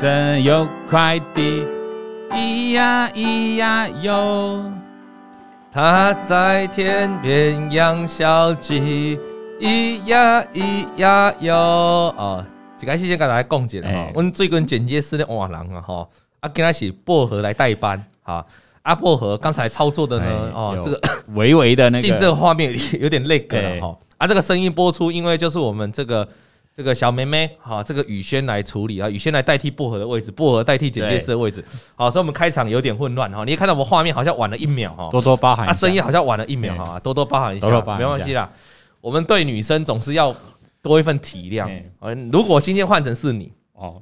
[0.00, 1.62] 生有快递，
[2.30, 4.72] 咿呀咿呀哟。
[5.70, 9.20] 他在天边养小鸡，
[9.60, 11.54] 咿呀咿呀哟。
[11.54, 12.42] 哦，
[12.80, 16.08] 一开始先跟大家讲解了哈，我们最近剪接师的换人啊哈，
[16.40, 18.42] 啊跟他是薄荷来代班哈，
[18.80, 20.98] 阿薄荷刚才操作的呢，哦这个
[21.34, 26.26] 微微的那个，进这个画面有点那个了哈，啊这个声音播出，因为就是我们这个。
[26.76, 31.62] 这个小妹妹，好，这个雨轩来处理啊，雨轩来代替薄荷的位置，薄荷代替剪接师的位置，
[31.94, 38.50] 好，所以我们开场有点混乱哈，你也看到我们画面好像晚了一秒哈，多多包涵，啊，声音好像晚了一秒哈，多多包涵一下，没关系啦，
[39.00, 40.34] 我们对女生总是要
[40.80, 41.68] 多一份体谅，
[42.00, 44.00] 嗯，如果今天换成是你哦。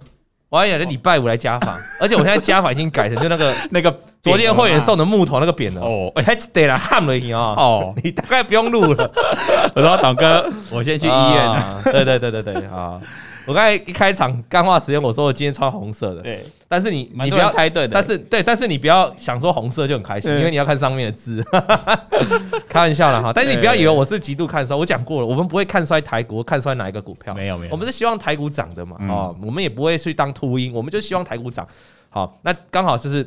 [0.51, 9.11] 我还想着礼拜五来加法， 而且我现在加法已经改成就那个 那个昨天会员送的木头那个匾了哦，哎，对了，焊了你哦，哦，你大概不用录了。
[9.77, 11.81] 我说董哥，我先去医院了。
[11.85, 13.01] 对对对对对，好。
[13.49, 21.43] 我刚才一开场干话时间，我说我今天穿红色的，对，但是你你不要猜对的，但是对，但是你不要想说红色就很开心，因为你要看上面的字，
[22.69, 23.33] 开玩笑了哈。
[23.35, 31.67] 但是你不要以为我是极度看衰，我讲过了，我们不会看衰台股，看衰哪一个股票，没有没有，我们是希望台股涨的嘛，哦，我们也不会去当秃鹰，我们就希望台股涨。
[32.11, 33.19] 好，那刚好就是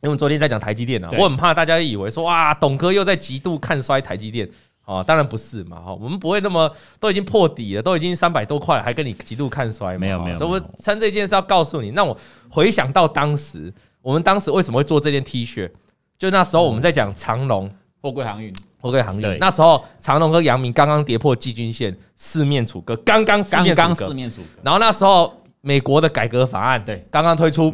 [0.00, 4.48] 因为昨天在讲台积电啊，我很怕大家以为说哇，董哥又在极度看衰台积电。
[4.84, 10.36] 哦，当然不是嘛，哈，我们不会那么都已经破底了，都已经三百多块了，还跟你极度看衰，没有没有。
[10.36, 12.16] 所以我穿这件是要告诉你，让我
[12.50, 15.70] 回想到当时，我们当时为什么会做这件 T 恤？
[16.18, 19.38] 就那时候我们在讲长隆货柜航运，货柜航运。
[19.38, 24.48] 那时候长隆和阳明刚刚跌破季均线，四面楚歌，刚刚刚刚四面楚歌。
[24.64, 27.72] 然后那时候美国的改革法案对刚刚推出，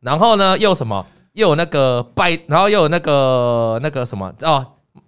[0.00, 1.04] 然后呢又什么
[1.34, 4.66] 又有那个拜，然后又有那个那个什么哦。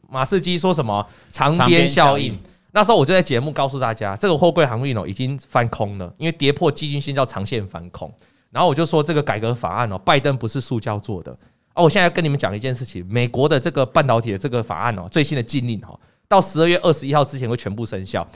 [0.08, 2.36] 马士基说什么长边效应？
[2.72, 8.12] 那时候我就在节目告诉大家，这个货柜航运哦已经翻空了，因为跌破季均线叫长线翻空。
[8.50, 11.30] 然后我就说这个改革法案哦，拜登不是塑胶做的
[11.74, 11.84] 哦。
[11.84, 15.98] 我现在要跟你们讲一件事情，美国的这个半导体的这个法案哦，最新的禁令哦，
[16.28, 18.26] 到十二月二十一号之前会全部生效。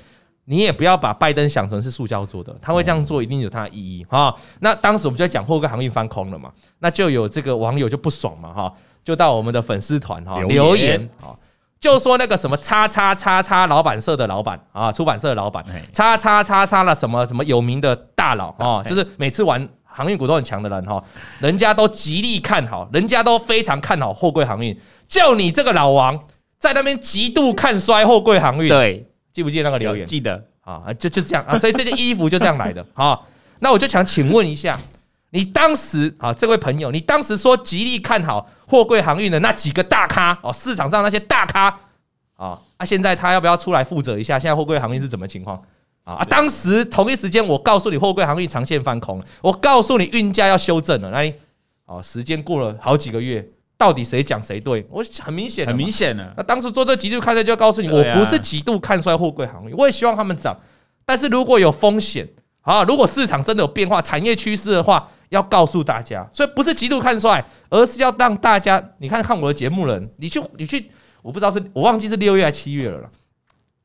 [0.44, 4.34] 你也不要把拜登想成是塑胶做的，他会这样做一定有他的意义哈。
[4.60, 8.74] 那当时我们就在讲货柜航运翻空了嘛，那就有这个网友就不爽嘛哈，
[9.04, 11.36] 就到我们的粉丝团哈留言啊。
[11.82, 21.02] 就说那个什么叉叉叉叉老板社的老板啊，出版社的老板，叉叉叉叉了什么什么有名的大佬啊，就是每次玩航运股都很强的人哈，
[21.40, 24.78] 人家都极力看好，人家都非常看好货柜航运，
[25.08, 26.16] 就你这个老王
[26.56, 30.06] 在那边极度看衰货柜航运，对，记不记得那个留言？
[30.06, 33.18] 记得啊，就就这样啊，所以这件衣服就这样来的啊。
[33.58, 34.78] 那我就想请问一下。
[35.34, 41.74] 你当时啊，这位朋友，你当时说极力看好货柜航运的那几个大咖哦，市场上那些大咖
[42.36, 44.38] 啊，啊，现在他要不要出来负责一下？
[44.38, 45.56] 现在货柜航运是怎么情况
[46.04, 46.16] 啊？
[46.16, 51.10] 啊，当时同一时间，我告诉你货柜航运长线翻空，我告诉你运价要修正了。
[51.10, 51.32] 那你，
[51.86, 53.42] 哦，时间过了好几个月，
[53.78, 54.86] 到底谁讲谁对？
[54.90, 56.30] 我很明显，很明显的。
[56.36, 60.54] 那当时做这极度看衰，就要告诉你，我不是极度看衰货柜航运，我也希望他们涨，
[61.06, 62.28] 但是如果有风险
[62.60, 65.08] 啊，如果市场真的有变化，产业趋势的话。
[65.32, 70.90] 要告诉大家，所以不是极度看衰，而是要让大家，你看看我的节目人，你去你去，
[71.22, 73.08] 我不知道是我忘记是六月还是七月了啦，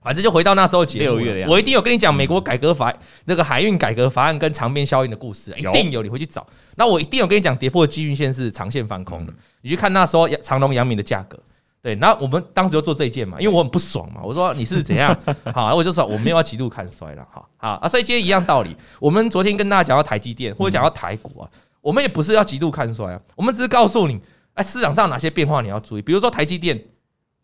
[0.03, 2.93] 反正就回到那时候节目，六月我一定有跟你讲美国改革法
[3.25, 6.45] 那个海运改革法案跟长边效应的故事，一定有，你回去找。
[6.75, 11.39] 那我一定有跟你讲跌破基运线是长线翻空的，你去看那时候长隆、阳明的价格。
[11.81, 14.21] 对，然后我们当时就做这一件嘛，因为我很不爽嘛。
[14.23, 15.15] 我说你是怎样？
[15.53, 17.25] 好，我就说我没有要极度看衰了。
[17.31, 18.75] 好，好啊，所以今天一样道理。
[18.99, 21.49] 我们昨天跟大家讲到台积电或者讲到台股啊，
[21.81, 24.19] 我们也不是要极度看衰啊，我们只是告诉你，
[24.55, 26.01] 哎，市场上哪些变化你要注意。
[26.01, 26.81] 比如说台积电，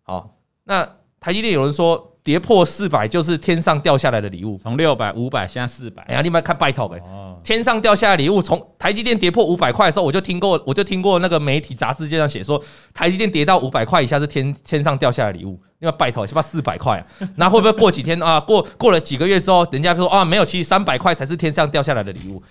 [0.04, 0.88] 好，那
[1.20, 2.10] 台积电有人说。
[2.24, 6.02] 跌破四百就是天上掉下来的礼物，从六百、五百，现在四百。
[6.04, 6.98] 哎呀，你们看拜托呗，
[7.44, 12.62] 天上掉下来礼物，从台积电跌破五百块的时候，我就听过，我就听过那个媒体杂志这样写说，
[12.94, 18.40] 台积电跌到五百块以下是天天上掉下来的礼物，因为拜托，起码四百块啊，那会不会过几天啊？
[18.40, 22.42] 过过了几个月之后，人家说啊，没有，其实三百块才是天上掉下来的礼物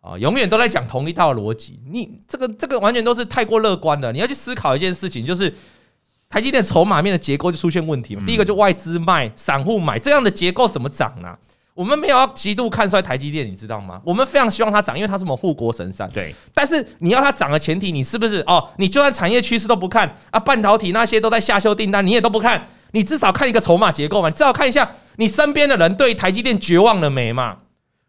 [0.00, 5.52] 啊，永远都在讲同一套逻辑，你这个这个完全都是太过乐观了，你要去思考一件事情，就是。
[6.28, 8.22] 台积电筹码面的结构就出现问题嘛？
[8.26, 11.38] 第一个就外资卖，散户买，这样的结构怎么涨呢？
[11.76, 14.00] 我们没有要极度看衰台积电，你知道吗？
[14.02, 16.10] 我们非常希望它涨，因为它是我们护国神山。
[16.10, 18.66] 对，但是你要它涨的前提，你是不是哦？
[18.78, 27.58] 你就算产业趋势都不看啊，半导体那些都在下修订单，你也都不看，你至少看一个筹码结构嘛，你至少看一下你身边的人对台积电绝望了没嘛？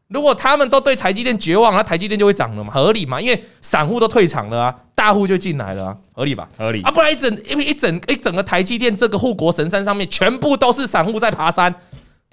[0.07, 2.71] 如果他们都对台积电绝望，那台积电就会涨了嘛？
[2.71, 3.19] 合理嘛？
[3.19, 6.47] 因为散户都退场了啊，大户就进来了啊，合理吧？
[6.57, 11.75] 合理啊，不然一整因为一整一整个台积电这个护国神山上面全部都是散户在爬山，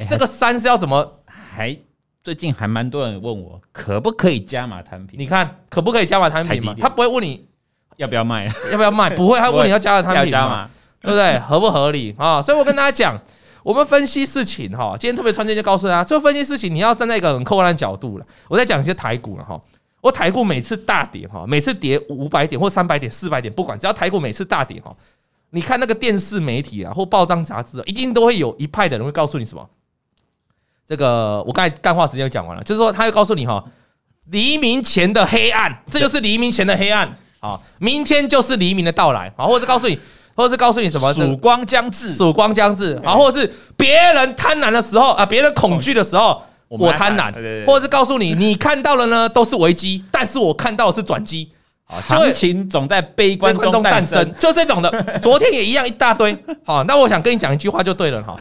[0.09, 1.21] 这个山是要怎么
[1.55, 1.77] 还
[2.23, 5.21] 最近还蛮多人问我可不可以加码摊平？
[5.21, 6.75] 你看可不可以加码摊平嘛？
[6.81, 7.47] 他不会问你
[7.97, 9.09] 要不要卖，要不要卖？
[9.15, 10.69] 不会，他问你要加码摊平吗？
[11.01, 11.39] 对不对？
[11.41, 12.43] 合不合理啊？
[12.43, 13.21] 所以我跟大家讲，
[13.63, 18.27] 我们分析事情哈，今天特别穿这就告诉大家，做分析事情你要站在一个很客观的角度了。
[18.49, 19.61] 我在讲一些台股了哈，
[20.01, 24.97] 我台股每次大跌哈，每次跌五百点或三百点、四百点，不管只要台股每次大跌哈，
[25.51, 29.69] 你看那个电视媒体啊或报章杂志，一定都会有一派的人会告诉你什么？
[30.87, 33.65] 这个我刚才干话时间就讲完了，就是说他会告诉你哈，
[34.31, 37.11] 黎明前的黑暗，这就是黎明前的黑暗。
[37.41, 39.31] 啊，明天就是黎明的到来。
[39.37, 39.99] 啊，或者是告诉你，
[40.35, 42.99] 或者是告诉你什么，曙光将至，曙光将至。
[43.05, 47.31] 啊，或者是别人贪婪的时候啊，别人恐惧的时候，我贪婪，
[47.67, 51.51] 或者是告诉你，你看到了呢都是危机，但是我看到的是转机。
[51.85, 56.35] 啊，行情总在悲观中诞生，就这种的，昨天也一样一大堆，
[56.65, 58.35] 好，那我想跟你讲一句话就对了哈。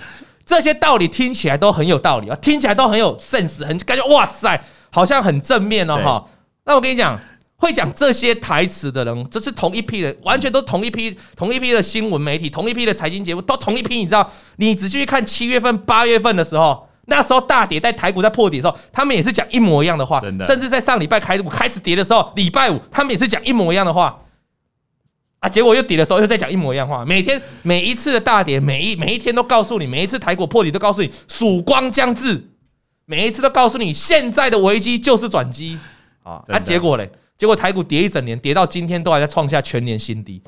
[0.45, 4.62] 这些道理听起来都很有道理啊，听起来都很有 sense，很感觉哇塞，
[4.92, 6.25] 好像很正面哦哈。
[6.66, 7.19] 那我跟你讲，
[7.56, 13.98] 会讲这些台词的人，这是同一批人，完全都同一批，同一批的新闻媒体，同一批的财经节目，都同一批。
[13.98, 24.19] 你知道，你仔细去看七月份、八月份的时候，那时候大跌，在台股在破底的时候，他们也是讲一模一样的话，甚至在上礼拜开股开始跌的时候，礼拜五他们也是讲一模一样的话。
[25.44, 25.50] 啊！
[25.50, 32.42] 结果又跌的时候又在讲一模一样话，每天每一次的大跌，每一每一天都告诉你，每一次台股破底都告诉你曙光将至，
[33.06, 35.78] 每一次都告诉你现在的危机就是转机
[36.24, 36.42] 啊！
[36.48, 40.42] 啊，结果嘞，结果台股跌一整年，跌到今天都还在创下全年新低。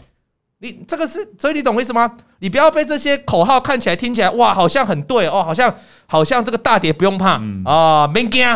[0.59, 2.15] 你这个是，所以你懂我意思吗？
[2.39, 5.75] 你不要被这些口号看起来听起来哇，好像很对哦，好像
[6.05, 8.47] 好像这个大跌不用怕啊，别惊。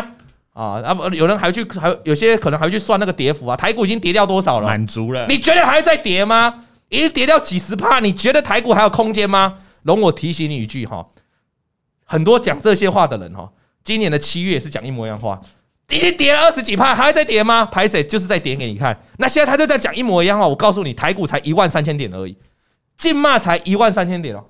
[0.60, 3.56] 啊，啊不，有人还去，还有些可能还会去算那个跌幅啊。
[3.56, 4.66] 台股已经跌掉多少了？
[4.66, 5.26] 满足了？
[5.26, 6.66] 你觉得还会再跌吗？
[6.90, 9.56] 已经跌掉几十帕，你觉得台股还有空间吗？
[9.84, 11.06] 容我提醒你一句哈，
[12.04, 13.50] 很多讲这些话的人哈，
[13.82, 15.40] 今年的七月也是讲一模一样话，
[15.88, 17.64] 已经跌了二十几帕，还会再跌吗？
[17.64, 18.94] 排谁就是在跌给你看。
[19.16, 22.36] 那现在他就在讲一模一样话，我告诉你，台股才一万三千点而已，
[22.98, 24.44] 净骂才一万三千点哦，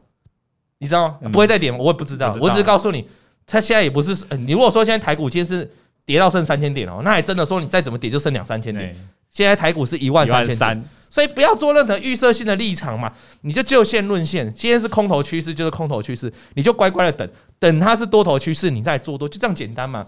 [0.79, 1.31] 你知道吗？
[1.33, 1.77] 不会再跌吗？
[1.79, 3.07] 我也不知道，我只是告诉你，
[3.47, 5.71] 他现在也不是，你如果说现在台股今天是。
[6.05, 8.95] 跌到剩三千点哦，那还真的说你再怎么跌就剩两三千点。
[9.29, 13.13] 现在台股是一万三千三，所以不要做任何预设性的立场嘛，
[13.43, 14.53] 你就就线论线。
[14.53, 20.05] 今天是空头趋势，就是空头趋势，你就乖乖的等，等它是多头趋势，你再做多，就这样简单嘛。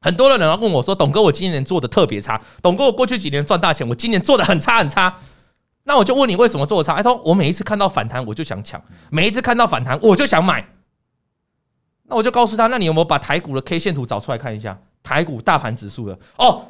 [0.00, 5.12] 很多的人要问我说：“董哥，我今年做的特别差，董哥，我过去几年赚大钱，我今年做的很差很差。”
[5.84, 6.94] 那我就问你为什么做的差？
[6.94, 10.64] 哎，他说我每一次看到反弹我就想抢，每一次看到反弹我就想买。
[12.04, 14.78] 那我就告诉他，那你有没有把台股的 K 线图找出来看一下？
[15.08, 16.62] 台股大盘指数的哦，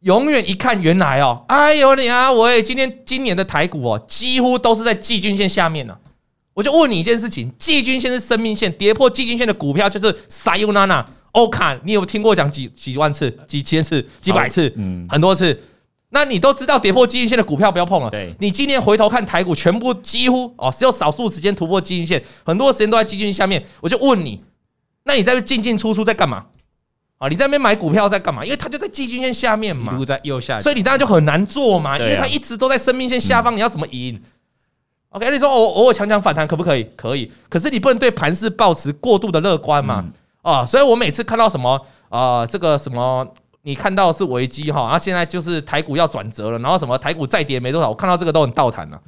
[0.00, 5.96] 永远一看原来哦，哎呦你啊，我今天今年的台股哦，几乎都是在季均线下面呢。
[6.54, 11.04] 我就问你一件事情，季均线是生命线，跌破季均线的股票就是 Sayonara。
[11.32, 14.72] 欧卡，你有听过讲几几万次、几千次、几百次？
[14.76, 15.60] 嗯，很多次。
[16.10, 18.10] 那你都知道跌破季均线的股票不要碰了。
[18.10, 23.64] 对，你今年回头看台股，全部几乎哦，只有少数时间突破季均线，很多时间都在季均线下面。
[23.80, 24.42] 我就问你，
[25.04, 26.46] 那你在进进出出在干嘛？
[27.20, 28.42] 啊，你在那边买股票在干嘛？
[28.42, 34.18] 因为它就在季均线下面嘛，在右下，所以你当然就很难做嘛，因为它一直都在生命线下方，你要怎么赢
[35.10, 36.82] ？OK，你说偶偶尔强强反弹可不可以？
[36.96, 40.02] 可以，可是你不能对盘势抱持过度的乐观嘛。
[40.40, 43.26] 啊，所以我每次看到什么啊，这个什么，
[43.64, 48.98] 你看到是危机哈，然后现在就是台股要转折了，然后什么台股再跌没多少，我看到这个都很倒弹了，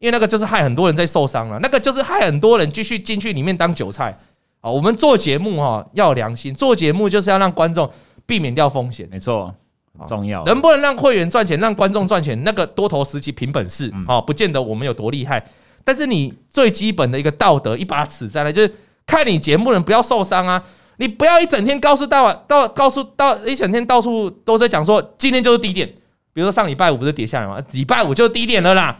[0.00, 4.18] 因为那个就是害很多人在受伤了，那个就是害很多人继续进去里面当韭菜。
[4.62, 7.90] 啊，我们做节目哈要有良心，做节目就是要让观众
[8.24, 9.52] 避免掉风险，没错，
[10.06, 10.44] 重要。
[10.44, 15.44] 能不能让会员赚钱，让观众赚钱，那个多头时期凭本事啊，不见得我们有多厉害。
[15.84, 18.72] 但是你最基本的一个道德，一把尺在那，就是
[19.04, 20.62] 看你节目人不要受伤啊，
[20.98, 25.88] 你不要一整天告诉大家，到告诉到一整天到处都在讲说今天就是低点，
[26.32, 27.60] 比如说上礼拜五不是跌下来吗？
[27.72, 28.96] 礼拜五就是低点了啦。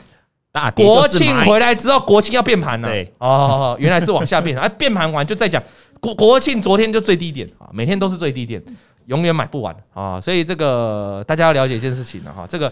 [0.52, 2.88] 大国庆回来之后，国庆要变盘了。
[2.88, 4.68] 对哦，原来是往下变啊！
[4.78, 5.60] 变盘完就再讲
[5.98, 8.62] 国国庆，昨天就最低点啊，每天都是最低点，
[9.06, 10.20] 永远买不完啊！
[10.20, 12.70] 所以这个大家要了解一件事情了哈，这个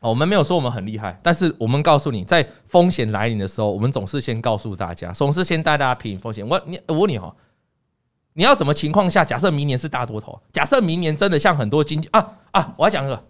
[0.00, 6.46] 我们没有说我们很厉害，但是我们告诉你，在风险来临的时候，我们总是先告诉大家，总是先带大家平风险。
[6.48, 7.34] 我你我问你哈，
[8.32, 9.22] 你要什么情况下？
[9.22, 13.22] 假设明年是大多头，假设明年真的像很多经济啊啊，我要讲个。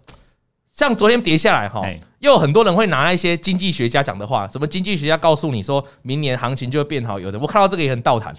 [0.71, 1.83] 像昨天跌下来哈，
[2.23, 8.33] 又有很多人会拿一些经济学家讲的话，什么经济学家告诉你说明年行情就会变好，有的我看到这个也很倒谈。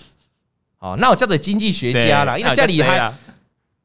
[0.79, 3.13] 哦，那我叫做经济学家啦，因为家里还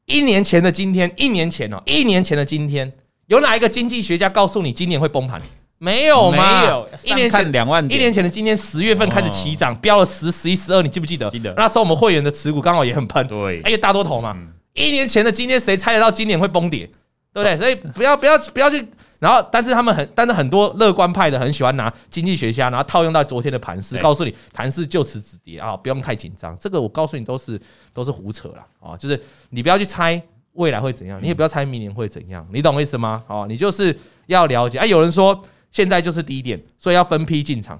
[0.06, 2.90] 一年前的今天，一年前哦，一年前的今天，
[3.28, 5.40] 有哪一个经济学家告诉你今年会崩盘？
[5.80, 6.62] 没有吗？
[6.62, 11.30] 没有，一年前两万点，一年前的今天十月份开始起涨，飙了十、十一、十二，你记不记得？
[11.30, 11.54] 记得。
[11.58, 14.34] 那时候我们会员的持股刚好也很喷，对，因为大多头嘛。
[14.74, 16.90] 一年前的今天，谁猜得到今年会崩跌？
[17.34, 17.58] 对不对？
[17.58, 18.86] 所以不要不要不要去。
[19.20, 26.58] 然后，但是他们很，但是很多乐观派的很喜欢拿经济学家，然后套用到昨天的盘势，告诉你盘势就此止跌啊，不用太紧张。
[26.58, 27.60] 这个我告诉你都是
[27.94, 30.22] 都是胡扯了啊，就是你不要去猜
[30.54, 33.24] 未来会怎样，你也不要猜明年会怎样，你懂我意思吗？
[33.28, 34.86] 哦，你就是要了解啊。
[34.86, 35.42] 有人说。
[35.72, 37.80] 现在就是低点，所以要分批进场。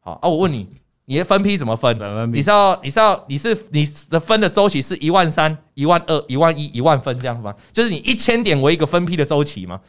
[0.00, 0.68] 好啊，我问你，
[1.06, 1.94] 你的分批怎么分？
[2.32, 7.54] 你知道，你知道，你是你的分的周期是一万三、一万二、一万一、一万分这样吗？
[7.72, 9.80] 就是你一千点为一个分批的周期吗？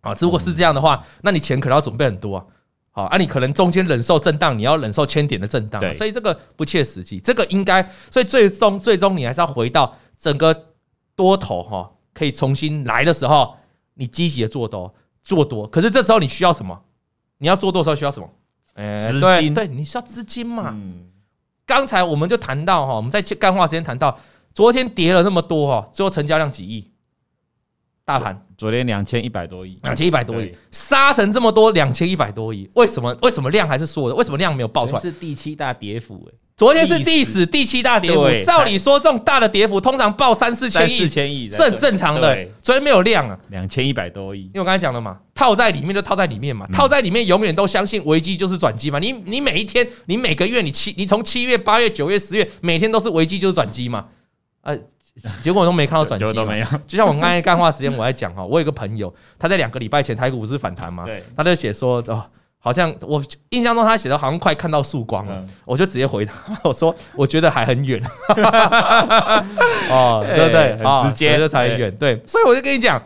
[0.00, 2.44] 啊，如果是这样的话，那你钱可能要准备很多啊。
[2.90, 7.18] 好啊，你可能中间忍受震荡，你要忍受千点的震荡，所以这个不切实际。
[7.20, 10.66] 这个应该，所以最终最终你还是要回到整个
[11.14, 13.56] 多头哈，可以重新来的时候，
[13.94, 14.94] 你积极的做多。
[15.22, 16.80] 做多，可是这时候你需要什么？
[17.36, 18.28] 你要做多的时候需要什么？
[18.78, 20.74] 哎，资金，对，你需要资金嘛。
[21.66, 24.16] 刚才我们就谈到哈，我们在干话时间谈到，
[24.54, 26.90] 昨天跌了那么多哈，最后成交量几亿？
[28.08, 33.14] 大盘昨天两千一百多亿，两千一百多亿，杀成这么多，两千一百多亿，为什么？
[33.20, 34.14] 为什么量还是缩的？
[34.14, 35.02] 为什么量没有爆出来？
[35.02, 36.32] 是第七大跌幅哎。
[36.56, 42.48] 昨天是历史第七大跌幅，照理说这种大的跌幅通常爆三四千亿，四千亿是很正常的。
[42.62, 44.44] 昨天没有量啊，两千一百多亿。
[44.44, 48.98] 因为我刚才讲了嘛，套在里面就套在里面嘛，套在里面永远都相信危机就是转机嘛。
[48.98, 54.06] 你你每一天，你每个月，你七，你从七月、八月、九月、十月，每天都是危机就是转机嘛。
[54.62, 54.76] 呃，
[55.42, 56.66] 结果我都没看到转机，都没有。
[56.86, 61.04] 就像我刚才干话时间我在讲哈，我有个朋友，他在两个礼拜前台股不是反弹嘛，
[61.36, 62.24] 他就写说哦。
[62.60, 66.34] 好像我印象中他写的好像快看到曙光了，我就直接回他，
[66.64, 68.02] 我说我觉得还很远，
[69.88, 70.76] 哦，对不对？
[70.84, 71.96] 很直接，这才很远。
[71.96, 73.00] 对，所以我就跟你讲，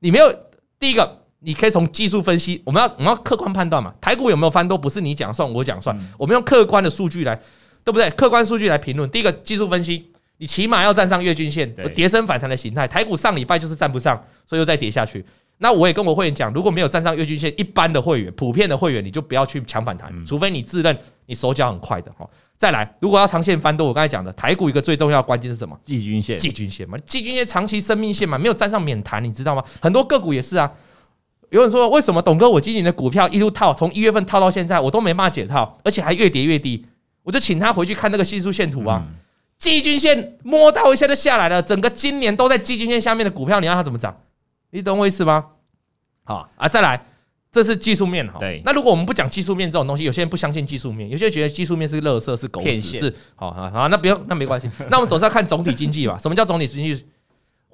[0.00, 0.34] 你没有
[0.80, 3.92] 第一个，你可以从技术分析，我们要我们要客观判断嘛。
[4.00, 7.36] 台股有没有翻多，不是你讲算，我讲算，我们用客观的数据来，
[7.84, 8.08] 对不对？
[8.12, 9.08] 客观数据来评论。
[9.10, 12.88] 第一个技术分析，你起码要站上月均线，跌升反弹的形态。
[12.88, 14.16] 台股上礼拜就是站不上，
[14.46, 15.24] 所以又再跌下去。
[15.58, 22.28] 那我也跟我会员讲，如果没有站上月均线，一般的会员、普遍的会员，你就不要去抢反弹，除非你自认你手脚很快的哈。
[22.56, 25.76] 再来，如果要长线翻多，我刚才讲的台股一个最重要的关键是什么？
[25.84, 29.64] 季均线，季均线嘛，季均线长期生命线嘛，没有站上免谈，你知道吗？
[29.80, 30.72] 很多个股也是啊。
[31.50, 36.84] 有人说，为什么董哥我今年的股票一路套，从一月份套到现在，我都没办法解套，而且还越跌越低？
[37.22, 39.04] 我就请他回去看那个系数线图啊，
[39.58, 44.16] 季均线摸到一下就下来了，整个今年都在季均线下面的股票，你让它怎么涨？
[44.70, 45.46] 你懂我意思吗？
[46.24, 47.04] 好啊，再来，
[47.50, 48.38] 这是技术面哈。
[48.38, 54.70] 对，那如果我们不讲技术面这种东西，有些人不相信技术面，有些人觉得技术面是垃圾，是狗屎，是好啊好，那不用，那没关系。
[54.90, 56.16] 那我们总是要看总体经济吧？
[56.22, 57.06] 什么叫总体经济？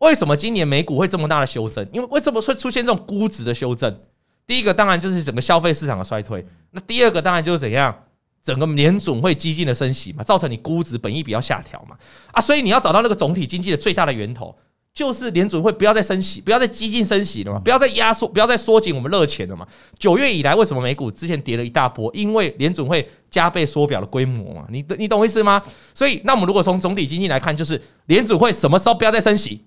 [0.00, 1.87] 为什么今年美股会这么大的修正？
[1.93, 4.00] 因为为什么会出现这种估值的修正？
[4.47, 8.05] 第一个当然就是整个消费市场的衰退，那第二个当然就是怎样，
[8.45, 11.97] 整个联准会激进的升息嘛，造成你估值本益比要下调嘛。
[12.31, 14.55] 啊，所以你要找到那个总体经济的最大的源头。
[14.93, 19.67] 就是联准会不要再升息，不要再激进升息了嘛，不要再压缩，不要再缩紧我们热钱了嘛。
[19.99, 22.09] 九月以来，为什么美股之前跌了一大波？
[22.15, 24.65] 因为联准会加倍缩表的规模嘛。
[24.71, 25.61] 你你懂我意思吗？
[25.93, 29.65] 所以，那我们如果从总体经济来看，就是联准会什么时候不要再升息？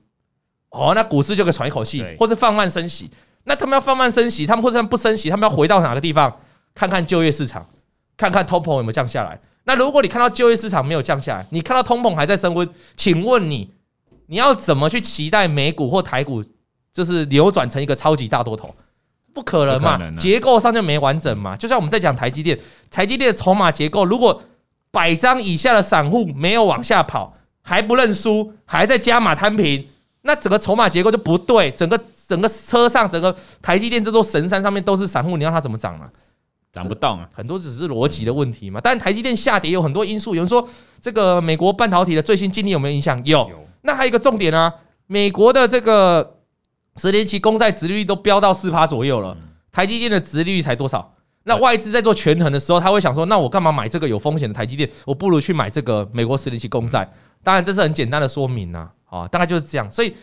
[0.70, 3.12] 哦，那股市就可以喘一口气，或者放慢升息。
[3.44, 6.34] 那他们要放慢升息，他们或者不升息，他们要回到哪个地方？
[6.74, 7.68] 看看就业市场，
[8.18, 9.40] 看看通膨有没有降下来。
[9.64, 13.70] 那如果你看到就业市场没有降下来，你看到通膨还在升温，请问你？
[14.28, 16.44] 你要怎么去期待美股或台股
[16.92, 18.76] 就是扭转成一个超级大多头？
[19.34, 21.56] 不可能嘛，结构上就没完整嘛。
[21.56, 22.60] 就像我们在讲台积电，
[22.90, 24.42] 台积电的筹码结构，如果
[24.90, 29.88] 百张以下的散户没有往下跑，还不认输，还在加码摊平，
[30.24, 31.70] 那整个筹码结构就不对。
[31.72, 31.98] 整个
[32.28, 36.10] 整个车上，整个台积电这座神山上面都是散户，你让它怎么涨啊？
[36.78, 38.80] 涨不动啊，很多只是逻辑的问题嘛。
[38.84, 40.68] 但台积电下跌有很多因素，有人说
[41.02, 43.20] 这个美国半导体的最新经历有没有影响？
[43.26, 43.50] 有。
[43.82, 44.72] 那还有一个重点啊，
[45.08, 46.38] 美国的这个
[46.98, 49.36] 十年期公债殖利率都飙到四趴左右了，
[49.72, 51.16] 台积电的殖利率才多少？
[51.44, 54.90] 那外资在做权衡的时候，他会想说，那我干嘛买这个有风险的台积电？
[55.06, 57.10] 我不如去买这个美国十年期公债。
[57.42, 60.14] 当然这是很简单的说明呐，啊，大概就是这样，所以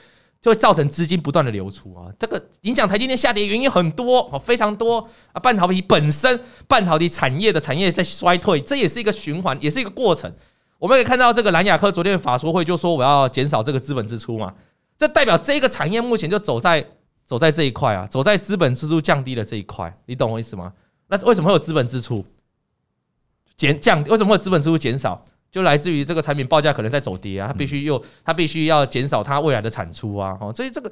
[0.44, 2.12] 就会造成资金不断的流出啊。
[2.18, 4.98] 这个影响台积电下跌原因很多，非常多
[5.32, 5.40] 啊。
[5.40, 10.30] 半导体本身，半导体产业的产业在衰退，这也是一个循环，也是一个过程。
[10.78, 14.52] 我们可以看到，这个蓝亚科昨天的法说会就说我要减少这个资本支出嘛，
[14.98, 16.86] 这代表这个产业目前就走在
[17.24, 20.74] 走在这一块啊，走在资本支出降低的这一块，你懂我意思吗？
[21.06, 22.22] 那为什么会有资本支出
[23.56, 24.04] 减降？
[24.04, 25.24] 为什么会有资本支出减少？
[25.54, 30.90] 就来自于这个产品报价可能在走跌啊，它必须又它必须要减少它未来的产出啊，哦，所以这个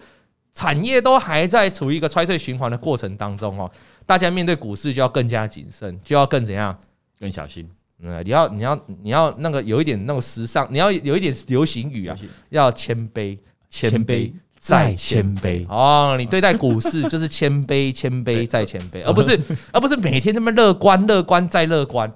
[0.54, 3.68] 产业都还在处于一个衰退循环的过程当中哦，
[4.06, 6.78] 大家面对股市就要更加谨慎，就要更怎样？
[7.18, 7.68] 更小心。
[8.04, 12.16] 嗯，你要你要你要那个有一点那种时尚，你要有一点流行语啊，
[12.50, 13.36] 要谦卑，
[13.68, 16.14] 谦卑再谦卑哦。
[16.16, 19.36] 你对待股市 就是谦卑，谦卑再谦卑，而不是
[19.72, 22.12] 而不是每天那么乐观，乐观再乐观。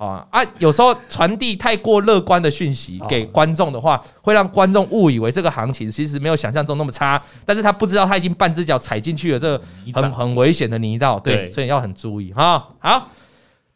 [0.00, 0.42] 啊啊！
[0.58, 12.66] 有时候传递太过乐观的讯息给观众的话，会让观众误以为这个行情其实没有想象中那么差，但是他不知道他已经半只脚踩进去了这个很很危险的泥道，对，所以要很注意哈。
[12.78, 13.10] 好，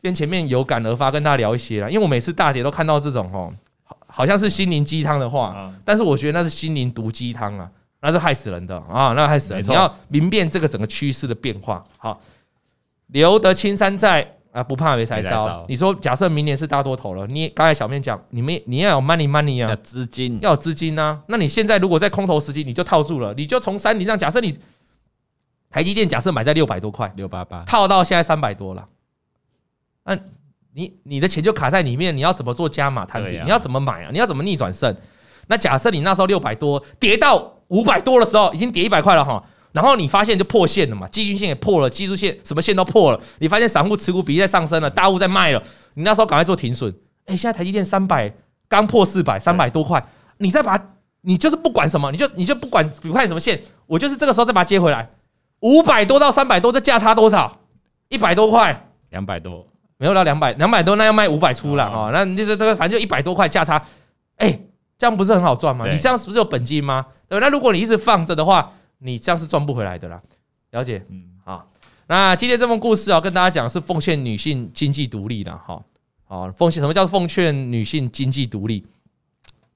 [0.01, 3.53] 今天前面有感而发，跟大家聊一些啦，因为我每次大跌都看到这种哦，
[4.07, 9.63] 好像是心灵鸡汤的话，但是我觉得那是心灵毒鸡汤啊，那是害死人的啊，那害死人！
[9.63, 11.85] 你要明辨这个整个趋势的变化。
[11.99, 12.19] 好，
[13.09, 14.27] 留得青山在。
[14.55, 15.67] 啊，不怕没柴烧。
[15.69, 21.21] 你说，假设明年是大多头了，你刚才小面讲，你们你要有 money money 啊，资金要有资金啊。
[21.27, 24.57] 那你现在如果在空头时期，你就套住了，你就从山顶上，假设你
[25.71, 28.87] 台积电假设买在六百多块，六八八，套到现在三百多了，
[30.05, 30.17] 那
[30.73, 33.45] 你你的钱就卡在里面，你要怎么做加码摊平？
[33.45, 34.11] 你要怎么买啊？
[34.13, 34.95] 你要怎么逆转胜？
[35.49, 39.45] 那假设你那时候六百多跌到五百多的时候，已经跌一百块了哈。
[39.75, 43.21] 然后你发现就破线了嘛，季均线也破了，技术线什么线都破了。
[43.41, 45.61] 你发现散户持股比例在上升了，大户在卖了。
[45.95, 46.95] 你那时候赶快做停损。
[47.27, 48.33] 哎，现在台积电三百
[48.69, 50.01] 刚破四百，三百多块，
[50.39, 50.81] 你再把，
[51.23, 55.11] 你就是不管什么，你就你就不管你看什么线，我就是这个时候再把它接回来。
[55.59, 57.59] 五百多到三百多，这价差多少？
[58.11, 59.67] 一百多块，两百多，
[59.99, 62.11] 没有到两百，两百多那要卖五百出了哦。
[62.13, 63.85] 那你就是这个，反正就一百多块价差。
[64.37, 64.57] 哎，
[64.97, 65.85] 这样不是很好赚吗？
[65.91, 67.07] 你这样是不是有本金吗？
[67.29, 68.71] 对，那如果你一直放着的话。
[69.05, 70.19] 你这样是赚不回来的啦，
[70.71, 71.05] 了解？
[71.11, 71.71] 嗯，好。
[72.07, 75.83] 那今天这封故事啊，跟大家讲是奉劝女性经济独立的哈。
[76.25, 78.83] 好，奉劝什么叫奉劝女性经济独立？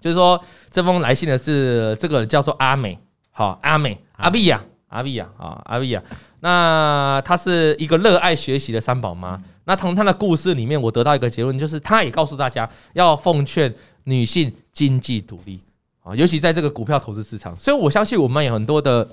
[0.00, 2.99] 就是说，这封来信的是这个叫做阿美，
[3.30, 6.02] 好，阿美，阿碧呀，阿碧呀啊，阿碧呀。
[6.40, 9.38] 那她是一个热爱学习的三宝妈。
[9.64, 13.74] 那从她的故事里面，我得到一个结论，就是她也告诉大家要奉劝
[14.05, 15.61] 女性经济独立。
[16.14, 19.07] 尤其在这个股票投资市场，所以我相信我们有很多的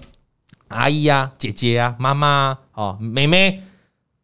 [0.67, 3.61] 阿姨啊、姐姐啊、妈妈啊、哦、妹妹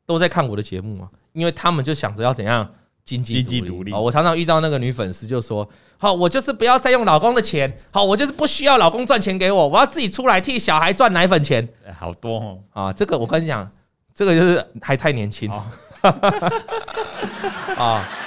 [0.06, 2.68] 都在看我的节目啊，因为他们就想着要怎样
[3.04, 3.94] 经济独立。
[3.94, 13.70] 我常常遇到那个女粉丝就说：“好，我就是不要再用老公的钱，好，我就是不需要老公赚钱给我，我要自己出来替小孩赚奶粉钱。”好多哦啊，这个我跟你讲，
[14.14, 15.66] 这个就是还太年轻啊。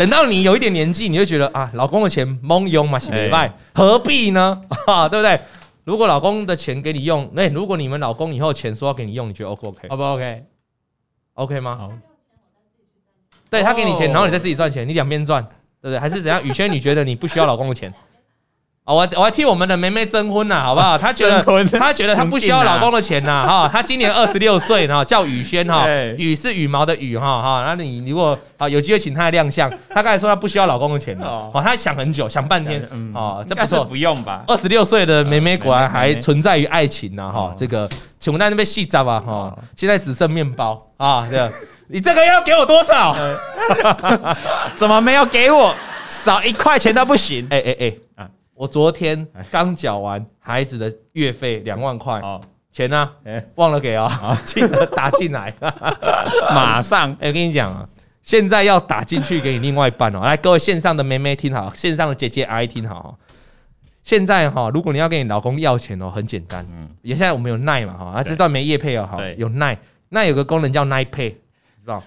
[0.00, 4.58] 等到你有一点年纪，你就觉得啊，老公的钱蒙用嘛，洗白卖，何必呢？
[4.88, 5.38] 啊，对不对？
[5.84, 11.76] 如果老公的钱给你用，那如果你们老公以后钱说要给你用，你觉得 O 不 OK？O 不 OK？OK 吗？
[11.76, 11.92] 好，
[13.50, 15.44] 对他给你钱，然后你再自己赚钱，你两边赚，
[15.82, 15.98] 对不对？
[15.98, 16.42] 还是怎样？
[16.42, 17.92] 宇轩，你觉得你不需要老公的钱？
[18.92, 20.96] 我我还替我们的妹妹征婚呐，好不好？
[20.98, 21.42] 她觉得
[21.78, 23.68] 她觉得她不需要老公的钱呐，哈。
[23.72, 25.86] 她今年二十六岁，然后叫雨轩哈，
[26.18, 27.64] 羽是羽毛的羽哈哈。
[27.66, 32.82] 那你如果啊有机会请她来亮相，她刚才说她不需要老公的钱哦，她想很久，想半天
[33.14, 34.42] 哦，这不错，不用吧？
[34.46, 37.54] 二十六岁的妹妹果然还存在于爱情呐哈。
[37.56, 41.52] 这个请问在那边细杂吧哈，现在只剩面包啊，这个
[41.88, 43.16] 你这个要给我多少？
[44.76, 45.74] 怎么没有给我？
[46.06, 47.46] 少一块钱都不行？
[47.50, 48.28] 哎哎哎啊！
[48.60, 52.20] 我昨天刚缴完孩子的月费两万块，
[52.70, 53.10] 钱呢？
[53.54, 55.50] 忘了给啊，记得打进来，
[56.52, 57.10] 马上。
[57.18, 57.88] 哎，我跟你讲啊，
[58.20, 60.20] 现在要打进去给你另外一半哦。
[60.28, 63.18] 来，各位线上的妹妹听好，线上的姐姐阿姨听好。
[64.04, 66.62] 现在哈，如果你要跟你老公要钱哦，很简单。
[66.70, 69.78] 嗯，也现在我们有奈嘛哈，啊，这段没业配哦，好，有奈，
[70.10, 72.04] 那有个功能叫奈配，知道？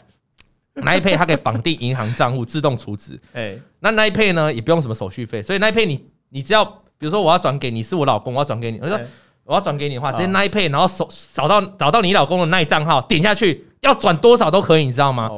[0.76, 3.20] 奈配它可以绑定银行账户，自动储值。
[3.34, 6.13] 哎，那奈配呢也不用什么手续费，所以奈配你。
[6.34, 9.00] 你只要比如说我要转给你是我老公，我要转给你，我说
[9.46, 15.30] 我要转给你的话，直接 Line Pay，然后搜找到找到你老公的那账号，点下去要转多少都可以，你知道吗？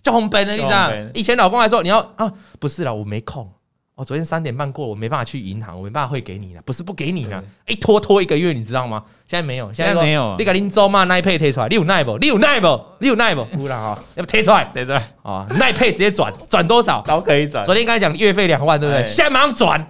[0.00, 0.92] 就红本的，你知道？
[1.12, 3.50] 以前老公还说你要啊，不是了，我没空，
[3.96, 9.02] 我昨天三点半过，我没办法去银行，我没办法汇给你了，不是不给你了，一拖拖一个月，你知道吗？
[9.26, 12.18] 现在没有，现在没有，你赶紧走嘛，Line Pay 贴出来，你有奈不？
[12.18, 12.80] 你有奈不？
[13.00, 13.44] 你有奈不？
[13.56, 17.64] 不然啊，要不贴出来，贴出来啊，Line Pay 直接转，转多少都可以转。
[17.64, 19.06] 昨天刚才讲月费两万，对不对？
[19.06, 19.88] 现在马上转。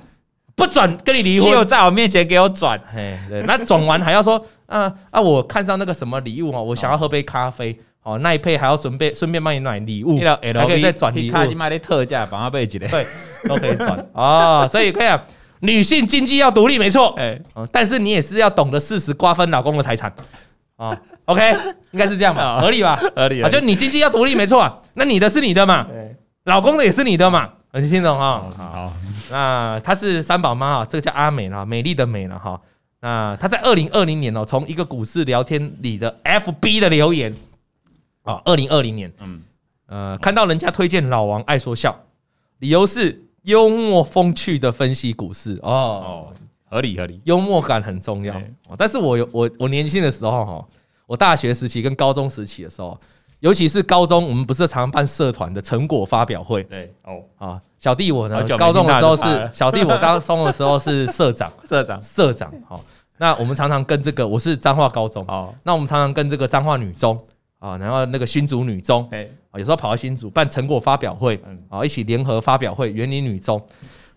[0.56, 13.04] 不转跟你离婚，又在我面前给我转，嘿，对，那转完还要说，啊 啊，我看上那个什么礼物哦，我想要喝杯咖啡，哦，那一配还要顺便顺便帮你买礼物，还可以再转礼物，他已经卖的特价，把它备起来，对，
[13.48, 14.06] 都可以转。
[14.12, 15.20] 哦，所以可以啊，
[15.60, 17.36] 女性经济要独立没错，哎，
[17.72, 20.12] 但是你也是要懂得适时瓜分老公的财产。
[20.76, 21.52] 啊，OK，
[21.92, 23.00] 应该是这样吧，合理吧？
[23.14, 25.86] 合理，啊，就你经济要独立没错，那你的是你的嘛，
[26.44, 27.48] 老公的也是你的嘛。
[27.80, 28.48] 你听懂哈？
[28.56, 28.92] 好，
[29.32, 32.60] 那她是三宝妈啊，这个叫阿美啦，美丽的美了哈。
[33.00, 37.34] 那她在二零二零年哦，从一个股市聊天里的 FB 的留言
[38.22, 39.42] 啊，二零二零年，嗯，
[39.86, 41.98] 呃，看到人家推荐老王爱说笑，
[42.60, 46.32] 理由是幽默风趣的分析股市哦，哦，
[46.70, 48.40] 合理合理，幽默感很重要。
[48.78, 50.64] 但是我有我我年轻的时候哈，
[51.06, 52.96] 我大学时期跟高中时期的时候。
[53.44, 56.62] 尤其是高中，我们不是常常办社团的成果发表会？
[56.62, 62.50] 对哦，啊，小弟我呢，高中的时候是 小弟我高中的时候是社长， 社长，社长。
[62.66, 62.82] 好，
[63.18, 67.22] 那我们常常跟这个，我是彰化高中，哦，那我们常常跟这个彰化女中
[67.58, 73.62] 啊，然后那个新竹女中，哎，有时候跑到新竹办成果发表会，啊，一起联合发表会，园林女中。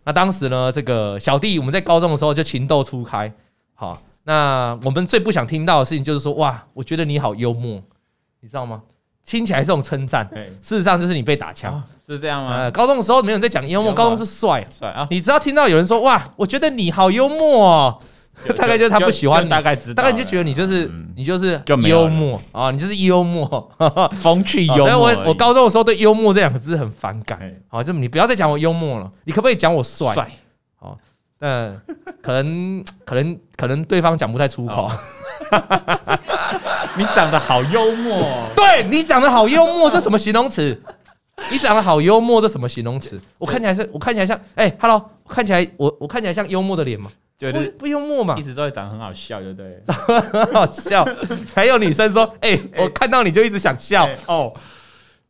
[0.06, 3.30] 那当时呢，这个小弟我们在高中的时候就情窦初开，
[3.74, 7.84] 好，那我们最不想听到的事情就是说，哇，我觉得你好幽默，
[8.40, 8.84] 你知道吗？
[9.28, 10.26] 听起来是这种称赞，
[10.62, 12.56] 事实上就是你被打枪，是这样吗？
[12.56, 14.66] 呃，高中的时候没有人在讲幽默，高中是帅。
[14.80, 15.06] 帅啊！
[15.12, 18.00] 你只要听到有人说哇，我觉得你好幽默哦，
[18.56, 22.42] 大概就是他不喜欢你，大概知道，大概你就觉得你就是你就是幽默。
[22.54, 23.70] 啊，你就是幽默，
[24.16, 24.88] 风趣幽默。
[24.88, 27.38] 所以我我高中的时候对幽默这两个字很反感，
[27.68, 30.14] 好，就你不要再讲我幽默了，你可不可以讲我帅？
[30.14, 30.32] 帅，
[30.80, 30.98] 好，
[31.40, 31.80] 嗯，
[32.22, 34.90] 可能 可能可能对方讲不太出口。
[36.98, 40.80] 你长得好幽默，哦，对，你长得好幽默，这什么形容词？
[41.52, 43.20] 你长得好幽默，这什么形容词？
[43.38, 47.12] 我看起来是我看起来像哎，欸，Hello，我看起来我我看起来像幽默的脸吗？
[47.40, 49.80] 对不不幽默嘛，一直都会长得很好笑，对不对？
[49.86, 51.08] 长得很好笑，
[51.54, 54.52] 还有女生说，哎，欸，我看到你就一直想笑，欸，哦。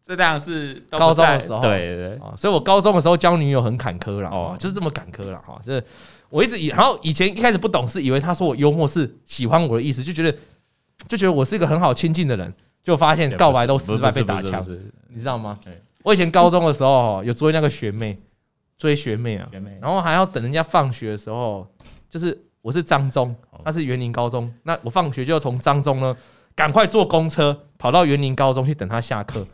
[0.07, 5.83] 这当然是高中的时候，对对，对，所以我高中的时候交女友很坎坷了，哦，就是这么坎坷了哈，就是。
[6.29, 10.37] 我一直以，然后以前一开始不懂事，以为他说我幽默是喜欢我的意思，就觉得
[11.07, 14.61] 就觉得我是一个很好亲近的人，就发现告白都失败被打枪，
[15.07, 15.57] 你知道吗？
[16.03, 18.19] 我以前高中的时候有追那个学妹，
[18.77, 21.65] 追学妹啊，然后还要等人家放学的时候，
[22.09, 26.13] 就是我是彰中，他是园林高中，那我放学就要从彰中呢
[26.55, 29.47] 赶快坐公车跑到园林高中去等他下课，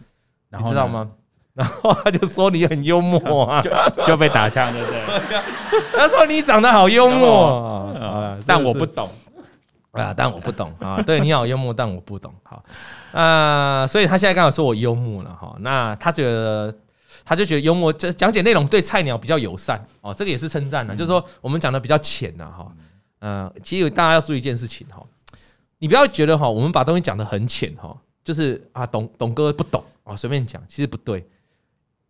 [0.60, 1.10] 你知道吗？
[1.54, 3.72] 然后他就说你很幽默啊， 就
[4.08, 5.82] 就被打枪了，对。
[5.96, 9.08] 他说你长得好幽默啊，但我不懂
[9.92, 11.00] 啊，但我不懂啊。
[11.06, 12.34] 对，你好幽默，但我不懂。
[12.42, 12.64] 好，
[13.12, 15.56] 啊，所以他现在刚好说我幽默了哈。
[15.60, 16.74] 那他觉得，
[17.24, 22.68] 他就觉得幽默，这讲解内容对菜鸟比较友善哦，这个也是称赞的，就是说我们讲的比较浅呐哈。
[23.20, 25.04] 嗯，其实大家要注意一件事情哈，
[25.78, 31.26] 你不要觉得哈，我们把东西讲的很浅哈，就是啊，董董哥不懂啊，随便讲，其实不对。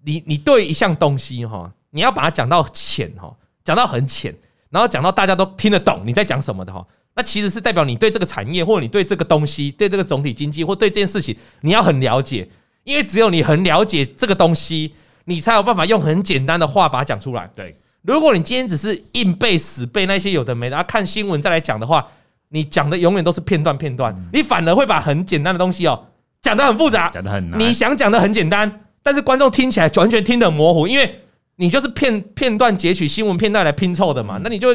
[0.05, 4.35] 你你对一项东西哈，你要把它讲到浅哈，讲到很浅，
[4.69, 12.47] 然后讲到大家都听得懂你在讲什么的哈，那其实是代表你对这个产业或者你对这个东西、对这个总体经济或对这件事情你要很了解，
[12.83, 14.93] 因为只有你很了解这个东西，
[15.25, 17.49] 你才有办法用很简单的话把它讲出来。
[17.55, 22.05] 对，如果你今天只是硬背死背那些有的没的，啊看新闻再来讲的话，
[22.53, 26.05] 你讲的永远都是片段片段，你反而会把很简单的东西哦
[26.39, 27.59] 讲得很复杂，讲的很难。
[27.59, 28.79] 你想讲的很简单。
[29.01, 31.19] 但是观众听起来完全听得很模糊，因为
[31.57, 34.73] 你就是片片段截取新闻片段来拼凑的嘛，那你就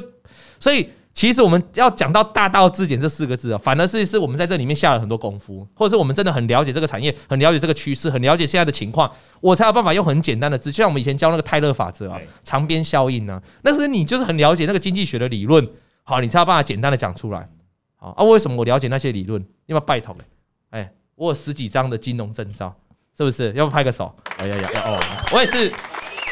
[0.60, 9.10] 所以其实我们要讲到大道至简这四个字啊，反而是是我们在这里面下了很多功夫，或者是我们真的很了解这个产业，很了解这个趋势，很了解现在的情况，
[9.40, 15.66] 我才有办法用很简单的字，就像我们以前教那个泰勒法则啊，长边效应啊，那是你就是很了解那个经济学的理论，
[16.02, 17.48] 好，你才有办法简单的讲出来，
[17.98, 19.44] 好啊，为什么我了解那些理论？
[19.66, 20.24] 因为拜托嘞，
[20.70, 22.74] 哎，我有十几张的金融证照。
[23.16, 23.52] 是不是？
[23.54, 24.14] 要不拍个手？
[24.36, 24.68] 哎呀呀！
[24.86, 24.96] 哦，
[25.32, 25.68] 我也是。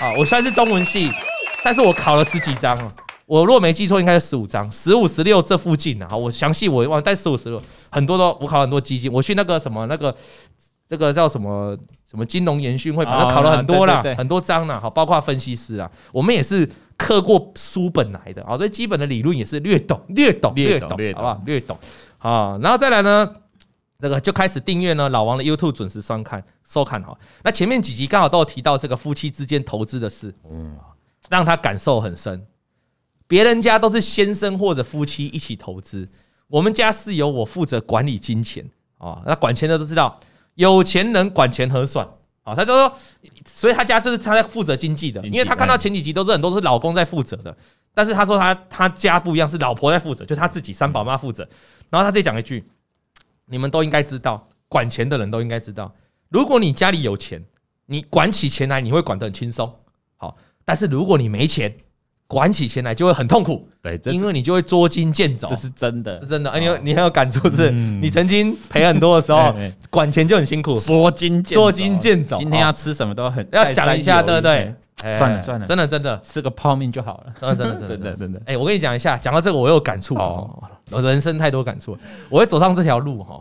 [0.00, 1.10] 啊，我虽然是中文系，
[1.64, 2.94] 但是我考了十几张啊。
[3.26, 6.06] 我若没记错，应该是十五张，十五、十六这附近啊。
[6.08, 9.12] 好，我详细我忘，但十五、十六很多都我考很多基金。
[9.12, 10.14] 我去那个什么那个
[10.88, 11.76] 这个叫什么
[12.08, 14.80] 什么金融研训会，反正考了很多啦，很多章呢。
[14.80, 21.42] 好，包括分析师啊，我们也是刻过书本来的啊，所以基本的理论也是略懂、略懂、略懂，好不好？
[21.44, 21.78] 略懂。
[22.18, 23.34] 啊，然后再来呢？
[23.98, 27.16] 这个就开始订阅呢，老王的 YouTube 准时收看收看哈。
[27.42, 30.76] 那前面几集刚好都有提到这个夫妻之间投资的事，嗯，
[31.30, 32.46] 让他感受很深。
[33.26, 36.06] 别人家都是先生或者夫妻一起投资，
[36.48, 39.22] 我们家是由我负责管理金钱啊。
[39.24, 40.20] 那管钱的都知道，
[40.56, 42.06] 有钱人管钱很爽
[42.46, 42.54] 啊。
[42.54, 42.96] 他就说，
[43.44, 47.54] 所以他家就是他在负责经济的，因为他看到前几集都是很多是老公在负责的，
[47.92, 51.46] 但是他说他他家不一样，是老婆在负责，就他自己三宝妈负责。
[51.90, 52.64] 然后他再讲一句。
[53.48, 55.94] 你们都应该知道，管钱的人都应该知道，
[56.30, 57.40] 如果你家里有钱，
[57.86, 59.72] 你管起钱来你会管得很轻松，
[60.16, 60.36] 好。
[60.64, 61.72] 但是如果你没钱，
[62.26, 66.50] 管起钱来就会很痛苦，对，因为你就会捉襟见肘，这是真的，是真的。
[66.50, 67.70] 哎，你你很有感触是？
[67.70, 69.54] 你曾经赔很多的时候，
[69.90, 72.38] 管钱就很辛苦，捉襟捉襟见肘。
[72.38, 74.74] 今天要吃什么都很要想一下，对不对？
[75.16, 77.32] 算了算了，真的真的，吃个泡面就好了。
[77.38, 78.42] 真的真的真的 真的。
[78.46, 80.62] 哎，我跟你讲一下，讲到这个我有感触哦。
[80.90, 81.96] 我人生太多感触，
[82.30, 83.40] 我会走上这条路哈，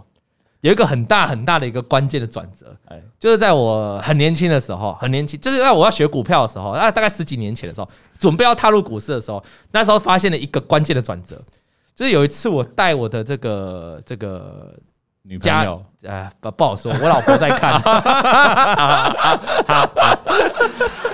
[0.65, 11.39] 有一个很大很大的一个关键的转折，哎，就是在我很年轻的时候，很年轻，就是在我要学股票的时候，那大概十几年前的时候，准备要踏入股市的时候，那时候发现了一个关键的转折，
[11.95, 14.73] 就是有一次我带我的这个这个。
[15.27, 17.81] 女朋友，呃，不不好说，我老婆在看。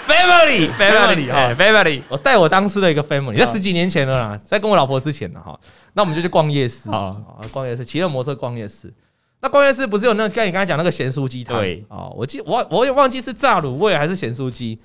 [0.06, 5.58] Family，Family，哈，Family，我带我当时的一个 Family，在十几年前了啦，在跟我老婆之前了哈。
[5.94, 7.16] 那我们就去逛夜市啊，
[7.54, 8.94] 逛夜市，骑着摩托车逛夜市。
[9.42, 11.58] 那关键是不是有那个，跟你刚才讲那个咸酥鸡摊？
[11.58, 14.80] 对，哦，我记我我也忘记是炸卤味还是咸酥鸡。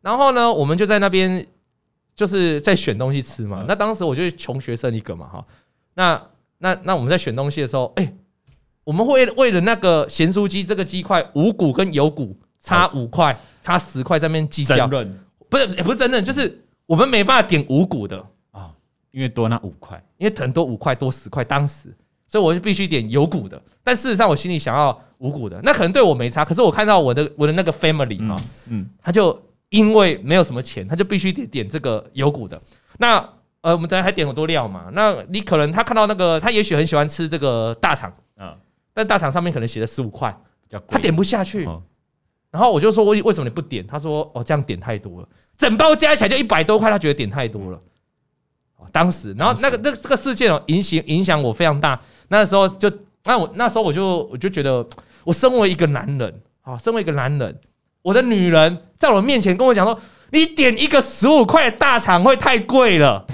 [0.00, 1.46] 然后呢，我们就在那边
[2.14, 3.64] 就是在选东西吃嘛。
[3.66, 5.44] 那当时我就是穷学生一个嘛哈。
[5.94, 6.22] 那
[6.58, 8.14] 那那我们在选东西的时候，哎。
[8.84, 14.88] 我们会为了那个咸酥鸡这个鸡块无骨跟有骨差五块差十块在那边计较，
[15.50, 18.16] 不是也不是争论，就是我们没办法点无骨的
[18.50, 18.70] 啊，
[19.10, 21.94] 因为多那五块，因为很多五块多十块当时，
[22.28, 23.60] 所以我就必须点有骨的。
[23.82, 29.36] 但事实上我心里想要无骨的，那可能对我没差，可是我看到我的我的那个 family 啊，嗯，他就
[29.70, 32.60] 因为没有什么钱，他就必须点点这个有骨的。
[32.98, 33.16] 那
[33.62, 38.54] 呃，我们等下还点很多料嘛，那你可能他看到那个他也许很喜欢吃这个大肠嗯。
[38.94, 40.36] 但大肠上面可能写了十五块，
[40.88, 41.68] 他点不下去。
[42.50, 47.80] 然后我就说：“为为什么你不点？”他说：“哦，这样点太多了，整包加起来就一百多块，他觉得点太多了。”
[48.90, 52.00] 当时，然后那个那这个事件哦，影响影响我非常大。
[52.28, 52.90] 那时候就
[53.24, 54.86] 那我那时候我就我就觉得，
[55.24, 57.58] 我身为一个男人啊，身为一个男人，
[58.02, 59.98] 我的女人在我面前跟我讲说
[60.30, 63.26] ：“你点一个十五块的大肠会太贵了。”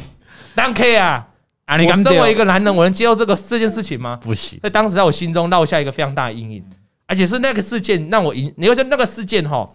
[0.55, 1.29] 当 K 啊。
[1.67, 1.79] 啊！
[1.79, 4.21] 你身为一个男人，我能接受这个这件事情吗？
[4.23, 4.61] 不行。
[4.63, 6.65] 在当时，在我心中落下一个非常大的阴影，
[7.07, 9.67] 而且是那个事件让我影，你说那个事件哈，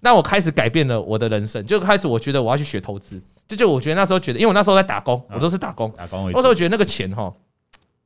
[0.00, 1.62] 让我开始改变了我的人生。
[1.66, 3.20] 就开始，我觉得我要去学投资。
[3.46, 6.30] 就就我觉得那时候觉得，因为我那时候在打工，我都是打工，打工。
[6.32, 7.30] 那时候觉得那个钱哈，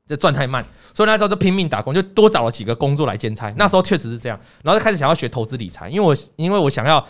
[0.09, 3.53] 就赚太慢，所以那时候就拼命打工，就多找了几个工作来兼差。
[3.57, 7.05] 那时候确实是这样，然后就开始想要学投资理财，因为我因为我想要。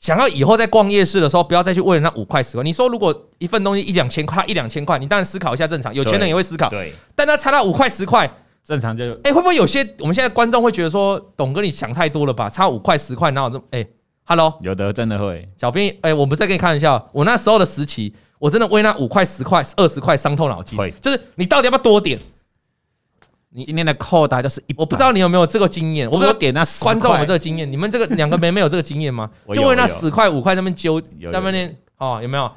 [0.00, 2.62] 想要以后在逛夜市的时候，不要再去为了那五块十块。
[2.62, 6.68] 你说如果一份东西一两千块，一两千块，你当然思考一下正常，有钱人也会思考。
[6.68, 8.30] 对，但他差到五块十块，
[8.62, 12.50] 正常就哎、欸，会不会有些我们现在观众会觉得说，董哥你想太多了吧？
[12.50, 13.88] 差五块十块，哪有这么哎、欸、
[14.24, 15.48] ，Hello，有的真的会。
[15.56, 20.76] 小编，哎、欸，我不是在跟你开玩笑，我那时候的时期，我真的为那五块十块、二十块伤透脑筋。
[20.76, 22.18] 会，就是你到底要不要多点？
[23.56, 29.30] 你今天的扣大概就是一，我不知道你有没有这个经验，我不知道点那观众有这个经验，你们这个两个妹妹有这个经验吗？
[29.54, 32.50] 就为那十块五块在那边揪，在那边哦，有没有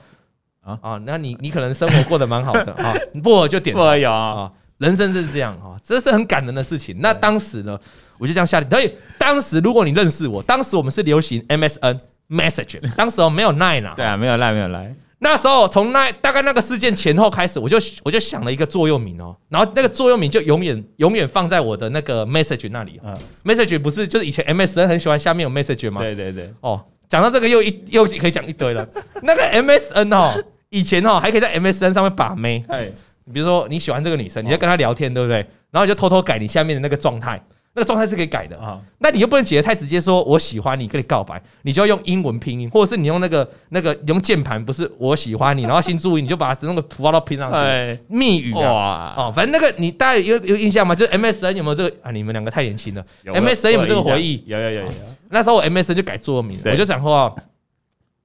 [0.61, 0.99] 啊啊？
[1.05, 4.51] 那你你可能生活过得蛮好的啊， 不就点不有啊？
[4.79, 6.97] 人生就是这样啊，这是很感人的事情。
[6.99, 7.79] 那当时呢，
[8.17, 8.67] 我就这样下定。
[8.67, 14.95] 所以当时如果你认识我，当时我们是流行 MSN Message，当时没有 Line 啊，对啊，没有 Line，没有 Line。
[15.19, 23.13] 那时候从那大概那个事件前后开始，我就我就想了一个座右铭哦，然后那个座右铭就永远永远放在我的那个 message 那里啊。
[23.43, 26.01] message 不是就是以前 MSN 很喜欢下面有 message 吗？
[26.01, 26.53] 对对对。
[26.61, 28.87] 哦，讲到这个又一又可以讲一堆了。
[29.23, 30.33] 那个 MSN 哦，
[30.69, 32.63] 以前哦还可以在 MSN 上面把妹。
[32.67, 32.91] 哎，
[33.33, 35.37] 比如说你喜欢这个女生，你在跟她聊天，对不对？
[35.71, 37.43] 然后你就偷偷改你下面的那个状态。
[37.77, 38.57] 那个状态是可以改的。
[38.57, 50.95] 啊，那你又不能写的太直接，说我喜欢你，跟你告白，你就要用英文拼音，或者是你用那个那个用键盘，不是我喜欢你，然后先注意，你就把那个符号都拼上去，密语啊，哦，反正那个你大家有有印象吗？
[50.95, 52.09] 就是 MSN 有没有这个啊？
[52.09, 54.43] 你们两个太年轻了，MSN 有没有这个回忆？
[54.47, 54.89] 有有有有，
[55.29, 57.35] 那时候我 MSN 就改座右铭，我就想说，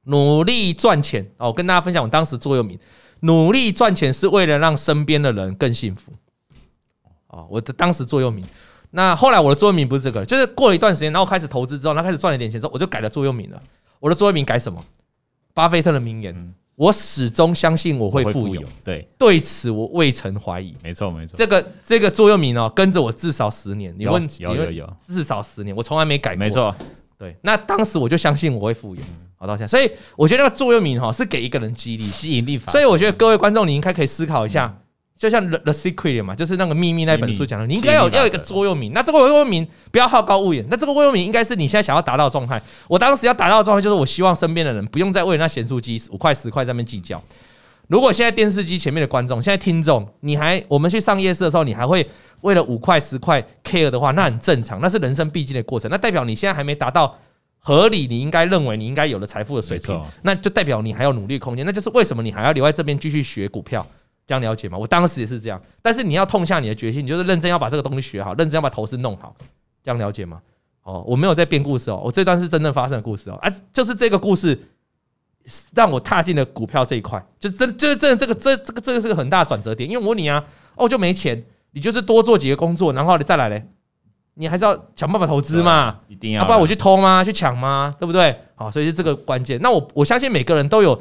[0.04, 1.22] 努力赚钱。
[1.36, 2.78] 哦，我跟大家分享我当时座右铭，
[3.20, 6.10] 努力赚钱是为了让身边的人更幸福，
[7.26, 8.42] 哦，我的当时座右铭。
[8.94, 13.60] 那后来我的座右铭不是这个，就是过了一段时间，然后开始投资之后，然后开始赚了一点钱之后，我就改了座右铭了。
[13.98, 14.84] 我的座右铭改什么？
[15.54, 18.62] 巴菲特的名言：嗯、我始终相信我会富有。
[18.84, 20.74] 对，对此我未曾怀疑。
[20.82, 23.94] 没错没错，这个这个座右铭哦，跟着我至少十年。
[23.98, 26.38] 你问有有有，有至少十年，我从来没改过。
[26.40, 26.74] 没错，
[27.18, 27.36] 对。
[27.42, 29.02] 那当时我就相信我会富有，
[29.36, 29.68] 好到现在。
[29.68, 32.70] 所以我觉得那个座右铭哈是给一个人激励、吸引力法。
[32.70, 34.76] 所以我觉得各位观众，你应该可以思考一下。
[35.22, 38.92] 嗯就像 The The Secret 嘛，就是那个秘密那本书讲的，你应该要要一个座右铭。
[38.92, 42.60] 那这个座右铭不要好高骛远，那这个座右铭应该是你现在想要达到的状态。
[42.88, 47.22] 我当时要达到的状态就是，我希望身边的人不用再为了那咸酥鸡五块十块在那边计较。
[47.86, 52.04] 如果现在电视机前面的观众，现在听众，你还我们去上夜市的时候，你还会
[52.40, 55.88] 为了五块十块 care 的话，那很正常，那是人生必经的过程。
[55.88, 57.16] 那代表你现在还没达到
[57.60, 61.64] 合理，你应该认为你应该有了财富的水平，那就代表你还有努力空间。
[61.64, 63.86] 那就是为什么你还要留在这边继续学股票。
[64.26, 64.78] 这样了解吗？
[64.78, 69.34] 我当时也是这样，但是你要痛下你的决心，你就是认真要把这个东西学好，认真要把投资弄好，
[69.82, 70.40] 这样了解吗？
[70.82, 74.58] 哦，我没有在编故事哦，我这段是真正发生的故事哦，啊，就是这个故事
[75.74, 80.44] 让我踏进了股票这一块，就是真，就是真的这个这这个这个是个很大的转折点，因为我问你啊，
[80.76, 83.64] 哦，就没钱，你就是多做几个工作，然后你再来嘞，
[84.34, 87.22] 你还是要想办法投资嘛，一定要，不然我去偷吗？
[87.22, 87.94] 去抢吗？
[88.00, 88.36] 对不对？
[88.54, 89.60] 好，所以是这个关键。
[89.60, 91.00] 那我我相信每个人都有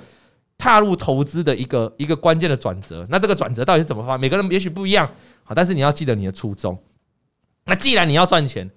[0.61, 3.03] 踏入投资的一个一个关键的转折。
[3.09, 4.15] 那这个转折到底是怎么发？
[4.15, 5.09] 每个人也许不一样。
[5.43, 6.77] 好，但是你要记得你的初衷。
[7.65, 8.69] 那既然你要赚钱，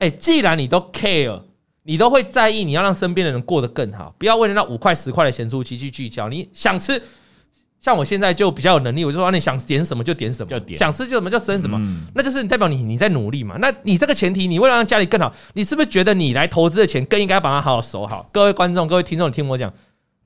[0.00, 1.40] 哎，既然你都 care。
[1.82, 6.28] 你都会在意，你要让身边的人过得更好，不要为了那五块十块的咸酥鸡去计较。
[6.28, 7.02] 你想吃，
[7.80, 11.80] 像我现在就比较有能力，我就说你想点什么就点什么，想吃就什么就生什么，
[12.14, 13.56] 那就是代表你你在努力嘛。
[13.58, 18.28] 那你这个前提，你为了让家里更好，你是不是觉得你来投资的钱更应该把它好好守好？
[18.30, 19.72] 各位观众、各位听众，你听我讲，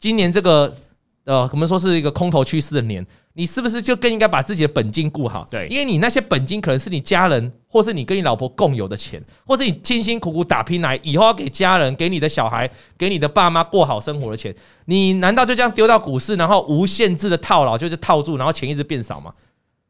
[0.01, 0.77] 今年这个
[1.25, 3.07] 呃，我们说是一个空头趋势的年。
[3.37, 5.45] 你是不是就更应该把自己的本金顾好？
[5.51, 19.33] 对，因为你那些本金可能是你家人，或是你跟你老婆共有的钱，或是你辛辛苦苦打拼来以后要给家人、给你的小孩、给你的爸妈过好生活的钱，你难道就这样丢到股市，然后无限制的套牢，就是套住，然后钱一直变少吗？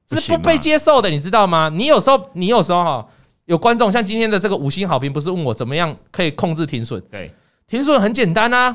[0.07, 1.71] 这是不被接受的，你知道吗？
[1.71, 3.07] 你有时候，你有时候哈，
[3.45, 6.99] 有观众像今天的这个五星好评，不是问我怎么样可以控制停损？
[7.11, 7.31] 对，
[7.67, 8.75] 停损很简单啊，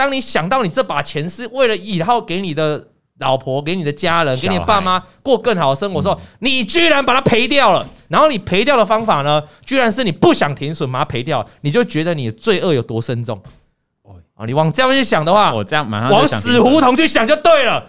[0.00, 2.86] 当你想到你这把钱是为了以后给你的。
[3.20, 7.86] 老婆给你的家人，给你爸妈过更好的生活的时候，你居然把它赔掉了。
[8.08, 13.38] 然后你赔掉的方法呢，居然是你不想停损，把它赔掉，你就觉得你的罪恶有多深重。
[14.02, 17.84] 哦，你往这样去想的话，我这样马上往死胡同去想就对了，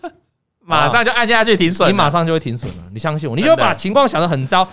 [0.64, 2.82] 马上就按下去停损，你马上就会停损了。
[2.94, 4.66] 你相信我，你就把情况想得很糟。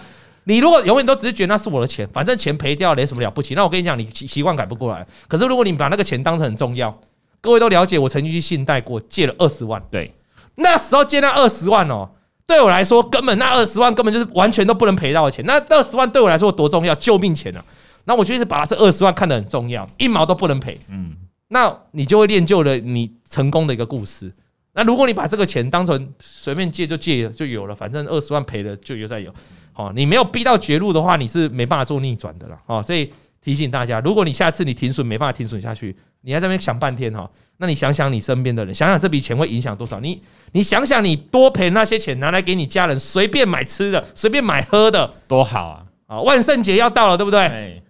[0.49, 3.53] 你如果永远都只是觉得那是我的钱，反正钱赔掉了，没什么了不起。
[3.53, 5.05] 那我跟你讲，你习习惯改不过来。
[5.27, 6.99] 可是如果你把那个钱当成很重要。
[7.39, 9.81] 各位都了解，我曾经去信贷过，借了二十万。
[9.89, 10.13] 对，
[10.55, 12.09] 那时候借那二十万哦，
[12.45, 15.45] 对我来说根本那二十万根本就是完全都不能赔到的钱。
[15.45, 17.63] 那二十万对我来说多重要，救命钱啊！
[18.05, 20.77] 那我就一直把这二十万看得很重要，一毛都不能赔。
[20.89, 21.15] 嗯，
[21.49, 24.33] 那你就会练就了你成功的一个故事。
[24.73, 29.33] 那如果你把这个钱当成随便借就借就有了，反正二十万赔了就有再有。
[29.79, 32.59] 好，你没有逼到绝路的话，你是没办法做逆转的了。
[32.65, 33.09] 哦，所以
[33.41, 35.95] 提醒大家，如果你下次你停损没办法停损下去。
[36.19, 40.01] 你在这边想半天哈，那你想想你身边的人，想想这笔钱会影响多少？
[40.01, 45.83] 你你想想你多赔那些钱拿来给你家人随便买吃的，随便买喝的，多好啊！
[46.07, 47.81] 啊，万圣节要到了，对不对？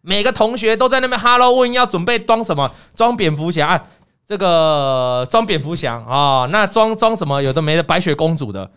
[0.00, 2.72] 每个同学都在那边 Halloween 要准备装什么？
[2.94, 3.84] 装蝙蝠侠，
[4.26, 7.42] 这个装蝙蝠侠啊，那装装什么？
[7.42, 8.70] 有的没的，白雪公主的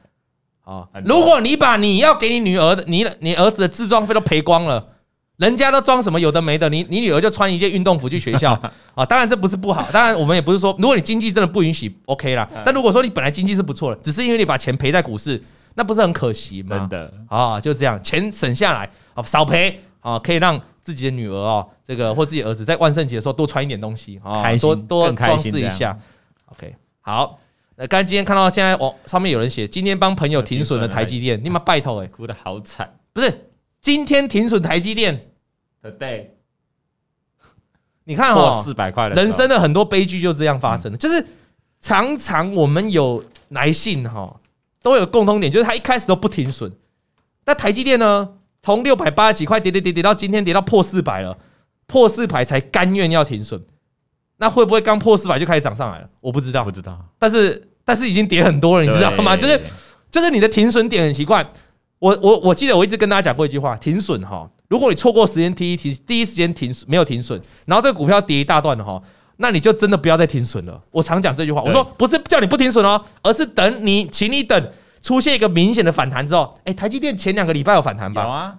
[0.69, 0.87] 啊。
[1.05, 4.85] 如果你把你要给你女儿的、你你儿子的自装费都赔光了。
[5.39, 8.51] 人家都装什么有的没的，你你女儿就穿一件运动服去学校
[8.93, 9.05] 啊？
[9.05, 12.45] 当然这不是不好，当然我们也不是说，如果你经济真的不允许，OK 啦。
[12.65, 15.41] 但如果说你本来经济是不错的，只是因为你把钱赔在股市，
[15.75, 16.77] 那不是很可惜吗？
[16.77, 25.97] 真的啊，就这样，钱省下来啊，少赔啊，可以让自己的女儿哦，这个或自己儿子在万圣节的时候多穿一点东西啊，多多装饰一下。
[26.47, 27.39] OK，好，
[27.81, 33.49] 那刚今天看到现在哦，上面有人写今天帮朋友停损了台积电，你妈拜托哎，哭得好惨，不是
[33.81, 35.31] 今天停损台积电。
[35.97, 36.35] 对，
[38.03, 41.25] 你看哈，四百块的人生的很多悲剧就这样发生的，就是
[41.79, 44.41] 常常我们有来信哈，
[44.83, 46.69] 都有共通点，就是他一开始都不停损。
[47.45, 51.37] 那台积电呢，从六百八十几块跌跌跌跌到今天跌到破四百了，
[51.87, 53.63] 破四百才甘愿要停损。
[54.35, 56.09] 那会不会刚破四百就开始涨上来了？
[56.19, 57.05] 我不知道，不知道。
[57.17, 59.35] 但是但是已经跌很多了，你知道吗？
[59.35, 59.59] 就是
[60.11, 61.43] 就是你的停损点很奇怪。
[61.97, 64.47] 我我我记得我一直跟大家讲过一句话：停损哈。
[64.67, 69.01] 如果你错过时间，第一停第一时间停没有停损，然后这个股票跌一大段的哈，
[69.37, 70.79] 那你就真的不要再停损了。
[70.91, 74.69] 我常讲这句话，我说不是叫你不停损哦，而是等你，请你等
[75.01, 78.21] 出现一个明显的反弹之后，哎，台积电前两个礼拜有反弹吧？
[78.21, 78.55] 有啊，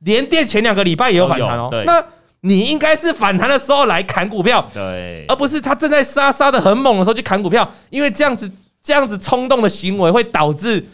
[0.00, 1.70] 联电前两个礼拜也有反弹哦。
[1.86, 2.04] 那
[2.42, 8.50] 你应该是反弹的时候来砍股票，对，而不是它正在杀杀的很猛的时候去砍股票，因为这样子
[8.84, 10.86] 这样子冲动的行为会导致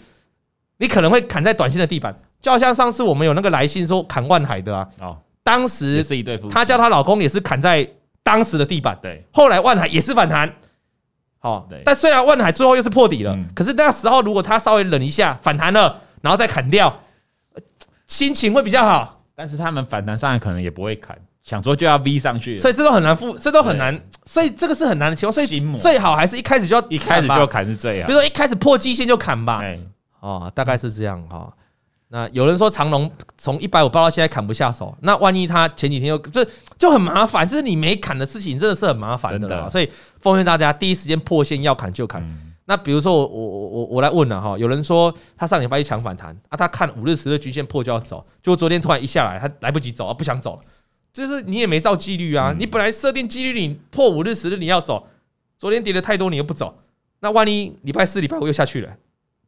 [0.78, 2.18] 你可能会砍在短线的地板。
[2.40, 7.86] 就好像上次我们有那个来信说砍万海的啊，哦，当时是一对夫妻，她叫她老公也是砍在
[8.22, 10.50] 当时的地板，对，后来万海也是反弹，
[11.38, 17.00] 好，对，但虽然万海最后又是破底了，可是那时候如果他稍微忍一下反弹了，然后再砍掉，
[18.06, 29.62] 心情会比较好，但是他们反弹上来可能也不会砍，想说就要 V 上去，所以这都很难付，这都很难，所以这个是很难的情况，所以最好还是一开始就要一开始就砍是最好，比如说一开始破季线就砍吧，
[30.20, 31.52] 哦，大概是这样哈。
[32.12, 36.44] 那有人说长龙从一百五爆到现在砍不下手，那万一他前几天又就
[36.76, 39.70] 就很麻烦，就是你没砍的事情真的是很麻烦的了。
[39.70, 39.88] 所以
[40.20, 42.20] 奉劝大家第一时间破线要砍就砍。
[42.64, 50.62] 那比如说我我我我我来问了哈，有人说他上礼拜一抢反弹啊，他看五日十日均线破就要走，结果昨天突然一下来他来不及走啊，不想走了，
[51.12, 55.06] 就是你也没照纪律啊，你本来设定纪律你破五日十日你要走，
[55.58, 56.74] 昨天跌的太多你又不走，
[57.20, 58.90] 那万一礼拜四礼拜五又下去了。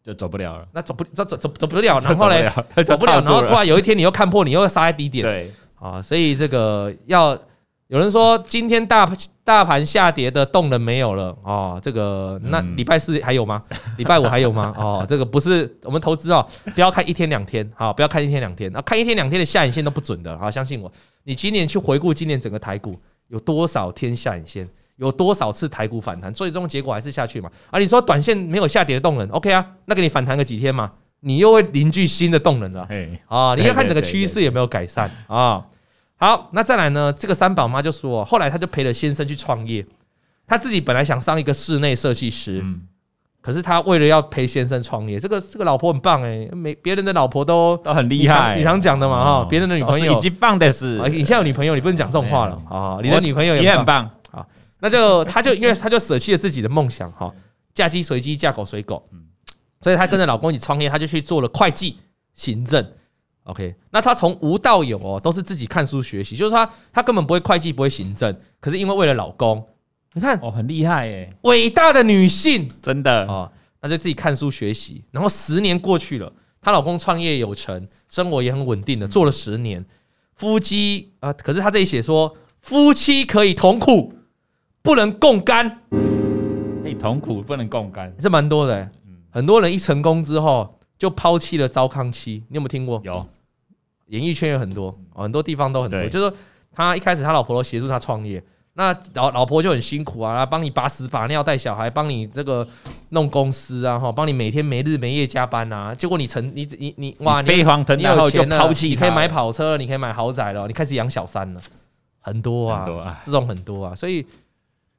[0.04, 0.66] 就走不了了。
[0.72, 2.50] 那走不走走走走不了， 然后嘞
[2.84, 5.22] 走不 了，然后突然有一天你又看破，你又杀在低点。
[5.24, 7.38] 对啊，所以这个要
[7.86, 9.08] 有人说今天大
[9.44, 13.62] 大盘下跌的动能没有了哦，这个那礼拜四还有吗？
[13.96, 14.74] 礼拜五还有吗？
[14.76, 16.44] 哦，这个不是我们投资哦，
[16.74, 20.90] 不要看一天两天，好，不要看一天两天，啊，看一天两天的下影线都不准的，好，相信我，
[21.24, 22.98] 你今年去回顾今年整个台股
[23.28, 24.68] 有多少天下影线？
[24.96, 27.50] 有多少次台股反弹，最终结果还是下去嘛？
[27.70, 29.66] 啊，你说短线没有下跌的动能，OK 啊？
[29.86, 32.86] 那给你反弹个几天嘛，你又会凝聚新的动能了。
[33.26, 35.66] 啊，你要看整个趋势有没有改善啊？
[36.16, 37.12] 好，那再来呢？
[37.14, 39.84] 这个三宝妈就说，后来她就陪了先生去创业，
[40.46, 42.62] 她自己本来想上一个室内设计师，
[43.42, 54.08] 可是他为了要陪先生创业，这个这个老婆很棒哎，没别人的老婆都都很厉害，你常讲的嘛哈，别人的女朋友已经棒的是，你现在有女朋友，你不能讲这种话了啊，你的女朋友也很棒。
[54.30, 54.46] 啊。
[54.78, 57.32] 那就他就因为他就舍弃了自己的梦想哈，
[57.74, 59.08] 嫁鸡随鸡，嫁狗随狗，
[59.80, 61.98] 所以他跟着老公一起创业，他就去做了会计、
[62.34, 62.84] 行政。
[63.44, 69.64] OK，那他从无到有哦，都是自己看书学习，就是说他他根本不会会计，不会行政，可是因为为了老公，
[70.14, 73.26] 你看哦，很厉害耶，伟大的女性，真的。
[73.26, 73.50] 哦，
[73.80, 79.84] 那就自己看书学习，然后十年过去了，她老公创业有成，生活也很稳定的，做了十年，
[80.34, 84.14] 夫妻啊，可是他这里写说夫妻可以同苦。
[84.84, 85.78] 不能共甘，
[86.82, 88.90] 可以同苦，不能共甘，这蛮多的、欸。
[89.30, 93.00] 很多人一成功之后就抛弃了糟糠妻，你有没有听过？
[93.04, 93.24] 有，
[94.08, 96.02] 演艺圈有很多，很多地方都很多。
[96.08, 96.36] 就是说
[96.72, 98.42] 他一开始他老婆都协助他创业，
[98.74, 102.66] 那老老婆就很辛苦啊，帮你把屎把尿带小孩，帮你这个
[103.10, 105.94] 弄公司啊，哈，帮你每天没日没夜加班啊。
[105.94, 111.60] 结果你成你你你哇，你飞黄腾达后就抛弃，你可以买跑车，你可以买豪宅了，你开始养小三了，
[112.20, 114.24] 很多啊，很多啊，这种很多啊，所以。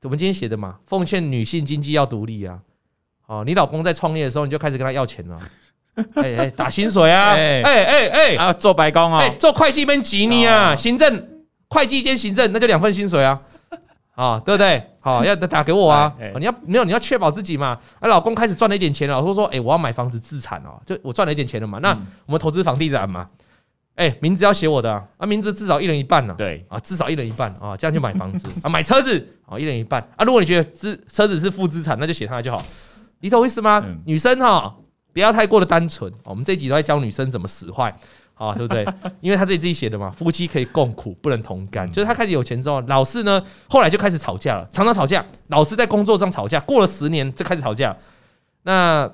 [0.03, 2.59] 我们今天写的嘛，奉劝女性经济要独立啊！
[3.26, 5.39] 哦，你老公在创业的时候，你就开始跟他要钱了，
[6.15, 11.26] 哎哎，打薪水啊， 哎哎哎，啊，做白工啊，做会计边挤你啊，行政
[11.69, 13.41] 会计兼行政，那就两份薪水啊，
[14.16, 14.84] 啊，对不对？
[14.99, 16.14] 好，要打给我啊！
[16.39, 17.78] 你要没有，你要确保自己嘛。
[17.99, 21.89] 啊，老公开始赚了一点钱了，老公说，哎，我要买房子自产哦，就我赚了一点钱了嘛，那
[22.26, 23.28] 我们投资房地产嘛。
[23.95, 25.26] 哎、欸，名字要写我的啊，啊！
[25.26, 26.34] 名字至少一人一半呢。
[26.38, 30.24] 对啊，至少一人一半啊，这样去买房子 啊，买车子啊，一人一半啊。
[30.26, 32.64] 如果你觉得资车子是负资产，那就写他就好。
[33.20, 33.84] 你懂我意思吗？
[33.86, 34.76] 嗯、女生哈，
[35.14, 36.11] 不要太过的单纯。
[36.24, 37.95] 我们这一集都在教女生怎么使坏，
[38.48, 38.86] 啊，对不对？
[39.22, 41.89] 因为他自己自己写的嘛，夫妻可以共苦，不能同甘。
[41.91, 46.60] 就是他开始有钱之后，老四呢，后来就开始吵架了，常常吵架，老是在工作上吵架。
[46.60, 47.96] 过了十年，就开始吵架。
[48.64, 49.10] 那。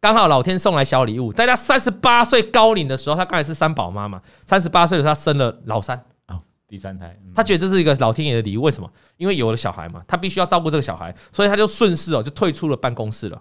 [0.00, 5.98] 刚好老天送来小礼物，在他三十八岁高龄的时候，他刚才是三宝妈嘛，三十八岁的时候他生了老三
[6.28, 6.38] 哦，
[6.68, 8.62] 第三胎，他觉得这是一个老天爷的礼物。
[8.64, 8.92] 为什么？
[9.16, 13.40] 因为有了小孩嘛，他必须要照顾这个小孩，所以他就顺势哦，就退出了办公室了，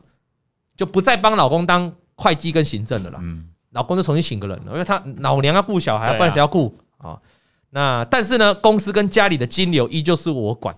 [0.77, 3.19] 就不再帮老公当会计跟行政的了。
[3.21, 7.19] 嗯，老公就重新请个人，因为他老娘要顾小孩，不然谁要顾啊？
[7.71, 10.75] 那但是呢，公司跟家里的金流依旧是我管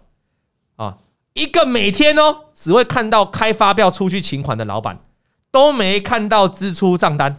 [0.76, 0.98] 啊，
[1.34, 5.00] 一个每天哦只会看到开发票出去请款的老板。
[5.52, 7.38] 都没看到支出账单，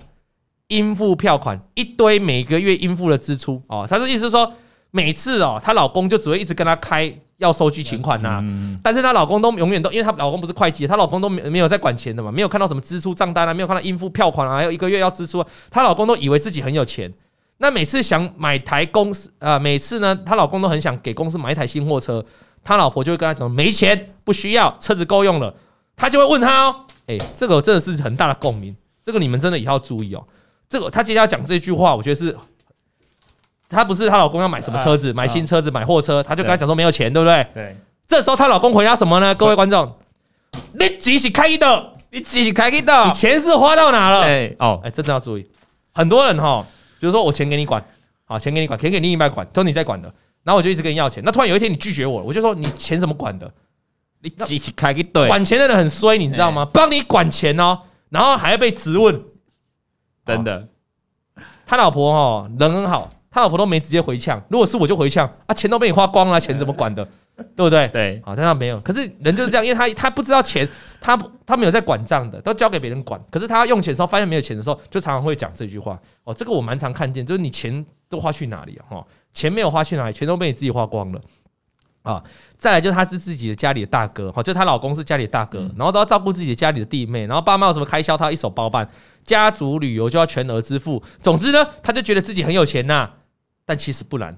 [0.69, 3.87] 应付票款一堆，每个月应付的支出哦。
[3.87, 4.55] 他的意思是说，
[4.91, 8.43] 每次哦，她老公就只会一直跟她开要收据请款呐，
[8.83, 17.13] 但是她老公都永远都，因为她老公不是会计，她老公都没没有在管钱的嘛，没有看到什么支出账单啊，没有看到应付票款啊，还有一个月要支出，她老公都以为自己很有钱。
[17.59, 22.25] 那每次想买台公司啊，每次呢，她老公都很想给公司买一台新货车，
[22.63, 25.55] 她老婆就会跟他讲没钱，不需要，车子够用了，
[25.97, 26.77] 他就会问他哦。
[27.07, 30.23] 哎，这个真的是很大的共鸣，这个你们真的以后要注意哦。
[30.69, 32.37] 这个他接下来讲这句话，我觉得是，
[33.69, 37.47] 她不是她老公要买什么车子，买新车子，买货车，她就跟他讲说没有钱，对不对？
[37.55, 37.77] 对。
[38.07, 39.35] 这时候她老公回答什么呢？
[39.35, 39.93] 各位观众，
[40.73, 41.93] 你自己开的？
[42.11, 43.05] 你自己开的？
[43.07, 44.23] 你钱是花到哪了？
[44.23, 45.47] 哎哦，哎，真的要注意。
[45.93, 46.65] 很多人哈，
[47.01, 47.85] 比如说我钱给你管，
[48.25, 50.13] 好，钱给你管，钱给另一半管，都你在管的，
[50.45, 51.23] 然后我就一直跟你要钱。
[51.25, 53.51] 那突然有一天你拒绝我了，我就说你钱怎么管的？
[54.23, 56.67] 你自己开一堆，管钱的人很衰，你知道吗？
[56.73, 59.23] 帮你管钱哦，然后还要被质问，
[60.25, 60.69] 真的。
[61.67, 64.43] 他老婆哦，人很好，他老婆都没直接回呛。
[64.49, 67.07] 如果是我就回呛啊，钱都被你花光了，钱怎么管的？
[67.55, 67.87] 对不对？
[67.89, 68.81] 对，好，但他没有。
[68.81, 70.67] 可是人就是这样，因为他他不知道钱，
[71.03, 71.15] 他
[71.45, 73.23] 他没有在管账的，都交给别人管。
[73.31, 76.01] 可是他要用钱的时候，发现没有钱的时候，就常常会讲这句话。
[76.25, 78.97] 哦，这个我蛮常看见，就是你钱都花去哪里啊？
[78.97, 81.21] 哈，钱没有花去哪里，全都被你自己花光了。
[82.03, 82.23] 啊，
[82.57, 88.89] 再来就是他是自己的家里的大哥，哈，就她老公是家里的大哥，然后都要照顾自己的家里的弟妹，然后爸妈有什么开销，他一手包办，
[89.25, 91.03] 家族旅游就要全额支付。
[91.21, 93.11] 总之呢，他就觉得自己很有钱呐，
[93.67, 94.35] 但其实不然。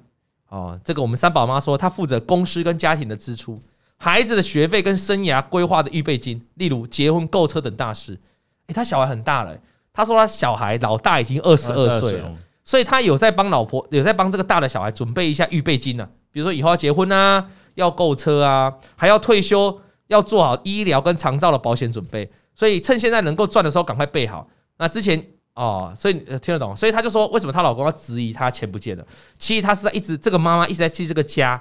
[0.48, 3.62] 哦，这个我们三宝妈说，她负责公司跟家庭的支出，
[3.98, 8.18] 孩子的学费跟生涯规划的预备金，例如结婚、购车等大事。
[8.66, 9.56] 哎，他小孩很大了。
[9.92, 12.32] 他说他小孩老大已经二十二岁了，
[12.64, 16.08] 所以他有在帮老婆，有在帮这个大的小孩准备一下预备金呢。
[16.30, 22.30] 比如说以后要结婚啊，要购车啊，还要退休，要做好医疗跟长照的保险准备。
[22.54, 24.48] 所以趁现在能够赚的时候，赶快备好。
[24.78, 25.26] 那之前
[25.58, 26.74] 哦，所以听得懂。
[26.76, 29.04] 所以他就说，为什么她老公要质疑她钱不见了？
[29.40, 31.60] 其实她是在一直这个妈妈一直在替这个家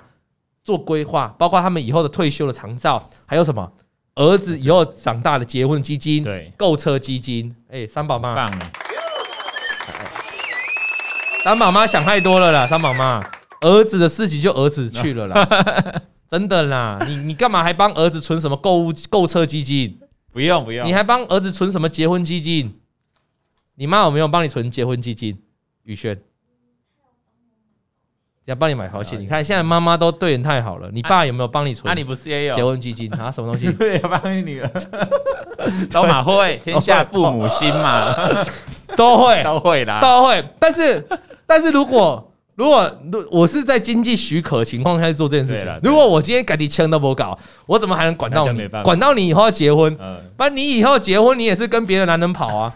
[0.64, 3.74] 做规划，包括他们以后的退休的长照，还有什么？
[4.14, 8.52] 儿子以后长大的结婚基金，对，购车基金，哎，三宝妈，棒！
[11.44, 13.20] 三宝妈想太多了啦，三宝妈，
[13.62, 15.48] 儿子的事情就儿子去了啦，
[16.30, 20.00] 真的啦，你你干嘛还帮儿子存什么购物购车基金？
[20.34, 22.80] 不用不用，你还帮儿子存什么结婚基金？
[23.80, 25.38] 你妈有没有帮你存结婚基金？
[25.84, 26.20] 宇轩。
[28.46, 30.90] 要帮你买保险，你看现在妈妈都对人太好了。
[30.92, 31.84] 你爸有没有帮你存？
[31.86, 33.30] 那你不是也有结婚基金啊？
[33.30, 33.72] 什么东西？
[33.78, 34.72] 对，帮你女儿。
[35.92, 38.16] 都马会，天下父母心嘛，
[38.98, 40.44] 都会，都会的，都会。
[40.60, 41.06] 但是，
[41.46, 42.92] 但是如果如果
[43.30, 48.66] 我是在经济许可情况下做这件事情，如果我今天赶紧签都不搞，我怎么还能管到你？
[48.82, 49.94] 管到你以后要结婚，
[50.38, 52.74] 不然你以后结婚，你也是跟别的男人跑啊，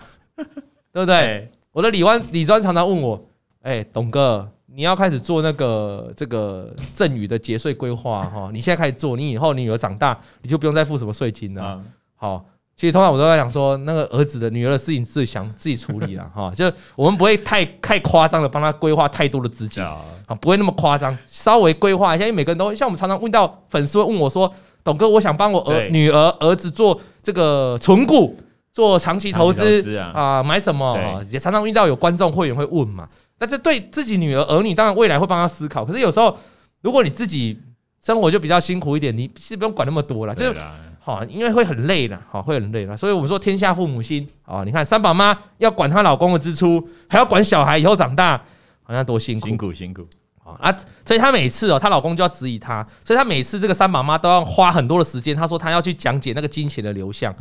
[0.93, 1.49] 对不对？
[1.71, 3.21] 我的李湾李专常常问我，
[3.61, 4.49] 哎，董哥。
[4.73, 11.77] 你要开始做那个这个赠与的节税规划哈，你现在开始做，你以后你女儿长大，你就不用再付什么税金了。
[12.15, 12.45] 好，
[12.77, 19.99] 其实通常我都在想说，那个儿子的女儿的事情自己想自己处理了 哈，就我们不会太太夸张的帮他规划太多的资金啊，
[20.39, 24.49] 不会那么夸张，稍微规划一下，因为每个人都像我们常常问到粉丝会问我说，
[24.85, 28.37] 董哥，我想帮我儿女儿儿子做这个存股，
[28.73, 31.23] 做长期投资啊，买什么？
[31.29, 33.07] 也常常遇到有观众会员会问嘛。
[33.39, 35.83] 那这对自己女儿儿女，当然未来会帮他思考。
[35.83, 36.37] 可是有时候，
[36.81, 37.59] 如果你自己
[38.03, 40.59] 生活就比较辛苦一点，你是不用管那么多了，就是
[40.99, 42.95] 好，因为会很累的，好，会很累了。
[42.95, 48.39] 所以我们说天下父母心啊，你看三宝妈要管她老公的支出，还要管小孩以后长大，
[48.83, 50.07] 好像多辛苦，辛苦辛苦
[50.43, 50.71] 啊！
[51.03, 55.35] 所以她每次哦，她老公就要质疑她，所以她每次这个三宝妈都要花很多的时间。
[55.35, 57.33] 她说她要去讲解那个金钱的流向，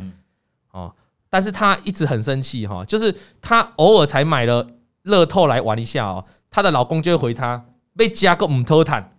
[0.71, 0.91] 哦，
[1.31, 4.67] 但是她一直很生气哈，就是她偶尔才买了。
[5.05, 7.65] 乐透来玩一下哦，她的老公就会回她
[7.97, 9.17] 被加个唔偷坦，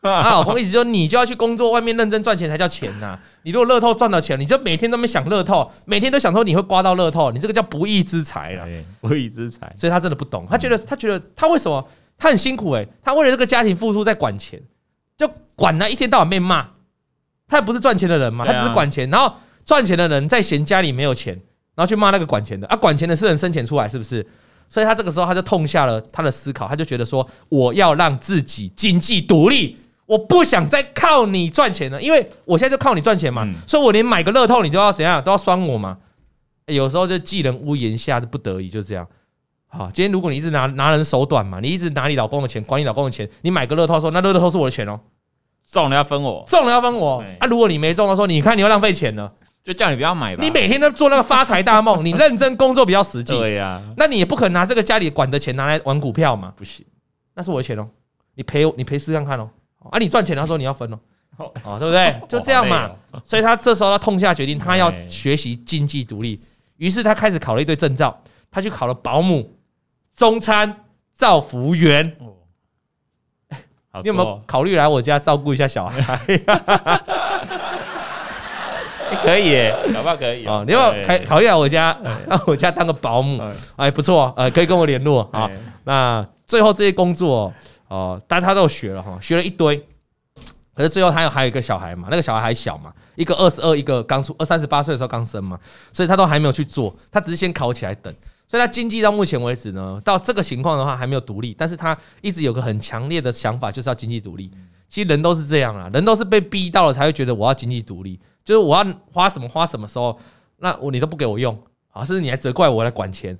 [0.00, 3.18] 她 老公意思说你就要去工作，外面认真赚钱才叫钱呐。
[3.42, 8.66] 你如果乐透赚到钱，你就每天都没想乐透，每天都想说你会刮到乐透，你这个叫不义之财了。
[9.02, 11.86] 不义之财，所以她真的不懂，她觉得她觉得她为什么
[12.16, 14.58] 她很辛苦诶，他为了这个家庭付出在管钱，
[15.18, 16.66] 就管了一天到晚被骂，
[17.46, 19.34] 她也不是赚钱的人嘛，她只是管钱，然后
[19.66, 21.38] 赚钱的人在嫌家里没有钱，
[21.78, 24.26] 然后去骂那个管钱的啊，管钱的是人生钱出来是不是？
[24.68, 29.76] 所以他这个时候他就痛下了他的思考，他就觉得说，我要让自己经济独立，
[30.06, 35.98] 我不想再靠你赚钱了，因为我现在就靠你赚钱嘛，所以我连买个乐透你都要怎样，都要酸我嘛。
[36.66, 39.06] 有时候就寄人屋檐下，不得已就这样。
[39.68, 44.98] 好，今天如果你一直拿拿人手短嘛，你一直拿你老公的钱，管你老公的钱，你买个乐透说那乐透是我的钱哦，
[45.70, 47.46] 中了要分我，中了要分我啊。
[47.46, 49.32] 如果你没中他说，你看你又浪费钱了。
[49.64, 50.42] 就叫你不要买吧。
[50.42, 53.36] 你每天都做那个发财大梦， 你认真工作比较实际。
[53.36, 56.52] 对呀，那你也不可能拿这个家里管的钱拿来玩股票嘛？
[56.56, 56.84] 不行，
[57.34, 57.86] 那是我的钱哦，
[58.34, 59.48] 你赔我，你赔试看看哦。
[59.90, 60.98] 啊，你赚钱，他说你要分哦，
[61.64, 62.20] 哦，对不对？
[62.28, 62.90] 就这样嘛。
[63.24, 66.40] 所以他这时候他痛下决定，他要学习经济独立。
[66.76, 69.56] 于是他开始考了一堆证照，他去考了保姆、
[70.16, 70.84] 中餐、
[71.16, 72.16] 照服务员。
[74.02, 76.20] 你有没有考虑来我家照顾一下小孩？
[79.22, 80.16] 可以，好不好？
[80.16, 80.64] 可以哦。
[80.66, 81.96] 你要考考虑来我家，
[82.28, 83.42] 让 我家当个保姆，
[83.76, 85.50] 哎，不错，呃，可以跟我联络啊。
[85.84, 87.52] 那最后这些工作
[87.88, 89.84] 哦，但他都学了哈，学了一堆。
[90.74, 95.58] 可是最后他有还有一个小孩嘛，那个小孩还小嘛，一个二十二，一个刚出二三十八岁的时候刚生嘛，
[95.92, 98.14] 所以他都还没有去做，他只是先考起来等。
[98.46, 104.50] 所以他经济到目前为止呢，到这个情况的话还没有独立，但是他一直有个很强烈的想法，就是要经济独立。
[104.88, 108.18] 其实人都是这样啊，人都是被逼到了才会觉得我要经济独立。
[108.48, 110.18] 就是我要花什么花什么时候，
[110.56, 111.54] 那我你都不给我用
[111.92, 113.38] 啊，甚至你还责怪我来管钱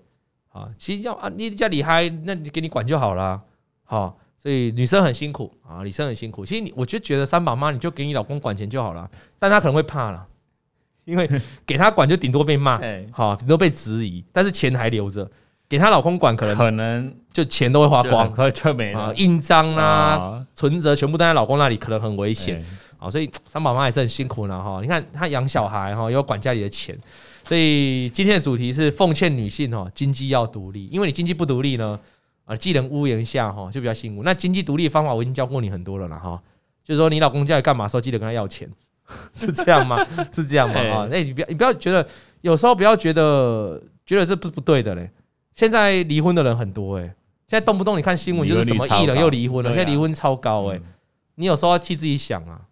[0.50, 0.68] 啊。
[0.76, 3.40] 其实要啊，你家里嗨那你给你管就好了，
[3.84, 4.18] 好。
[4.38, 6.44] 所以女生很辛苦啊，女生很辛苦。
[6.44, 10.26] 其实你我就觉得三宝妈你就给你老公管钱就好了，但他可能会怕了，
[11.06, 11.26] 因为
[11.64, 12.78] 给他管就顶多被骂，
[13.10, 15.26] 好顶多被质疑，但是钱还留着。
[15.70, 19.14] 给他老公管可能可能就钱都会花光，就没了。
[19.16, 22.64] 印章啊，存折全部都在老公那里，可能很危险。
[22.98, 24.80] 啊，所以三宝妈也是很辛苦呢哈。
[24.82, 26.98] 你看她养小孩哈，又管家里的钱，
[27.44, 30.86] 所以今天的主题是奉劝女性哈，经济要独立。
[30.88, 31.98] 因为你经济不独立呢，
[32.44, 34.22] 啊，寄人屋檐下哈，就比较辛苦。
[34.22, 36.42] 那经济独立的方法我已经教过你很多了了哈，
[36.84, 38.68] 就是说你老公叫你干嘛时候记得跟他要钱，
[39.34, 40.04] 是这样吗？
[40.34, 40.80] 是这样吗？
[41.04, 42.06] 啊，那你不要你不要觉得
[42.40, 45.08] 有时候不要觉得觉得这不不对的嘞。
[45.54, 47.06] 现在离婚的人很多哎、欸，
[47.48, 50.82] 现在动不动你看新闻就是什么艺人又离婚了，现在离婚超高哎、欸。
[51.34, 52.66] 你有时候要替自己想啊，好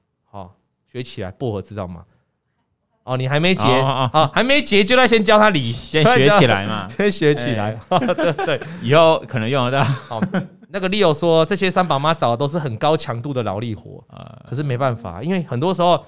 [0.97, 2.03] 学起来，薄荷知道吗？
[3.05, 4.31] 哦，你还没结啊？
[4.33, 7.79] 还没结就要先教他理，先学起来嘛， 先学起来。
[8.17, 9.85] 对对，以后可能用得到。
[9.85, 10.21] 好，
[10.71, 16.03] 那个 Leo 说，这些三宝妈找的都是很高强度的劳力活啊，可是没办法，因为很多时候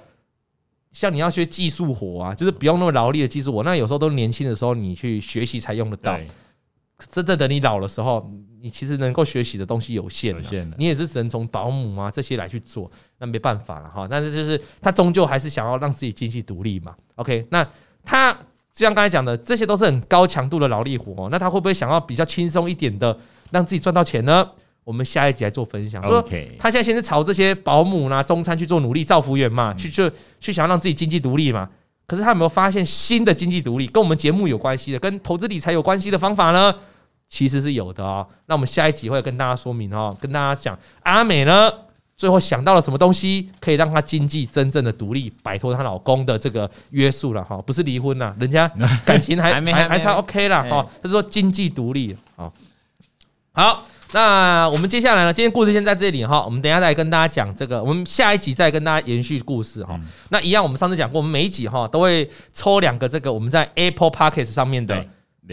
[0.93, 6.19] 像你要学技术活啊，就是不用那么劳力的技术活，那有时候都年轻的时候你去学习才用得到。
[7.13, 8.29] 真的等你老的时候，
[8.61, 14.07] 你其实能够学习的东西有限，有限的，你也是只能从保姆啊这些来去做，那没办法了哈。
[14.11, 16.95] 但是就是他终究还是想要让自己经济独立嘛。
[17.15, 17.65] OK，那
[18.05, 23.17] 他就像刚才讲的，这些都是很高强度的劳力活，那他会不会想要比较轻松一点的
[23.51, 24.49] 让自己赚到钱呢？
[24.83, 26.03] 我们下一集来做分享。
[26.05, 26.21] 说
[26.59, 31.69] 他现在先是朝这些保姆啦、中餐去做努力，造福员嘛，去去去想要让自己经济独立嘛。
[32.07, 36.75] 可是他有没有发现新的经济独立，跟我们节目有关系的，跟投资理财有关系的方法呢？
[37.29, 38.27] 其实是有的哦。
[38.47, 41.71] 那我们下一集会跟大家说明哦，跟大家讲阿美呢，
[42.17, 47.57] 最后想到了什么东西，可以让她经济真正的独立，摆脱她老公的这个约束了哈。
[47.59, 48.67] 不是离婚呐，人家
[49.05, 50.87] 感情还还还差 OK 啦哈。
[51.03, 52.51] 他说经济独立啊。
[53.53, 56.45] 好，那我们接下来呢，今天故事先在这里哈。
[56.45, 59.99] 我们等一下再跟大家讲这个，我们下一集再跟大家延续故事哈。
[60.29, 65.05] 那一样，我们上次讲过，我们每一集哈都会抽两个这个我们在 Apple Podcast 上面的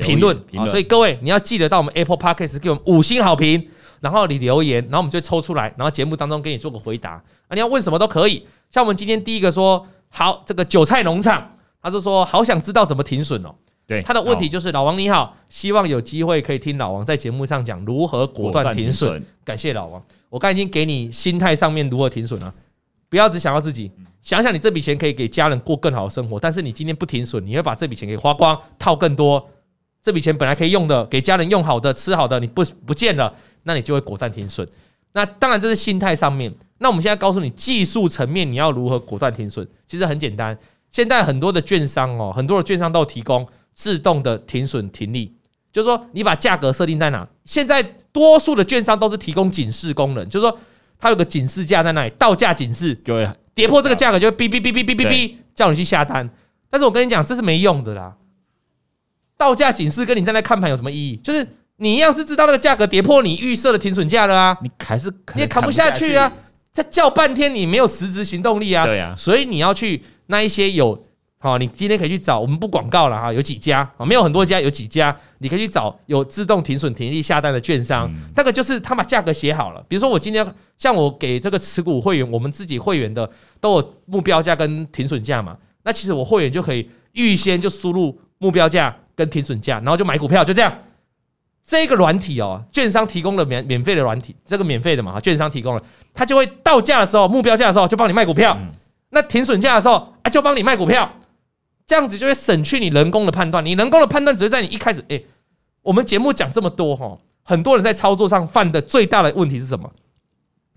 [0.02, 0.68] 评论啊。
[0.68, 3.68] 所以各位你要记得到我们 Apple Podcast 给我们五星好评，
[4.02, 7.52] 然后你留言，然后我们就抽出来，然后节目当中给你做个回答啊。
[7.52, 13.54] 你要问什么都可以，像我们今天第一个说，好，这个韭菜农场，他就说好想知道怎么停损哦。
[13.88, 19.24] 对，他的问题就是老王你好，希望有机会可以听老王在节目上讲如何果断停损。
[19.44, 22.52] 感谢老王，我刚才已经给你心态上面如何停损了，
[23.10, 23.92] 不要只想到自己，
[24.24, 29.48] 想想你这笔钱可以给家人过更好的生活，但是你今天不停损，你会把这笔钱给花光，套更多。
[30.06, 33.34] 这笔钱本来可以用的，给家人用好的、吃好的，你不不见了，
[33.64, 34.66] 那你就会果断停损。
[35.14, 36.54] 那当然这是心态上面。
[36.78, 40.56] 那我们现在告诉你技术层面你要如何果断停损，其实很简单。
[40.92, 43.46] 现在很多的券商哦，很多的券商都有提供。
[43.78, 45.30] 自动的停损停利，
[45.70, 47.28] 就是说你把价格设定在哪？
[47.44, 47.84] 现在
[48.14, 50.58] 多数的券商都是提供警示功能，就是说
[50.98, 56.30] 它有个警示价在那里，到价警示，就会跌破这个价格就哔哔哔哔哔哔，叫你去下单。
[56.70, 58.16] 但是我跟你讲，这是没用的啦。
[59.38, 61.18] 到价警示跟你在那看盘有什么意义？
[61.24, 66.32] 就是你要是知道那个价格跌破你预设的停损价了啊，你还是你也扛不下去啊。
[66.72, 68.86] 再叫半天你没有实质行动力啊。
[68.86, 71.04] 对啊，所以你要去那一些有。
[71.38, 79.84] 好，你今天可以去找，我们不广告了哈，有几家啊，没有很多家，有几家，你可以去找有自动停损停利下单的券商，那个就是他把价格写好了。
[79.88, 80.44] 比如说我今天
[80.80, 83.30] 像我给这个持股会员，我们自己会员的
[83.60, 90.78] 都有目标价跟停损价嘛，那其实我会员就可以预先就输入目标价跟停损价，然后就买股票，就这样。
[91.66, 95.82] 这个软体哦，券商提供了免免费的软体，这个免费的嘛，券商提供了，
[96.14, 98.56] 它就会到价的时候，目标价的时候就帮你卖股票，
[99.10, 101.12] 那停损价的时候啊就帮你卖股票。
[101.88, 105.06] 这样子就会省去你人工的判断，你人工的判断只是在你一开始。
[105.08, 105.24] 诶，
[105.84, 109.92] 我们节目讲这么多哈，很多人在操作上犯的最大的问题是什么？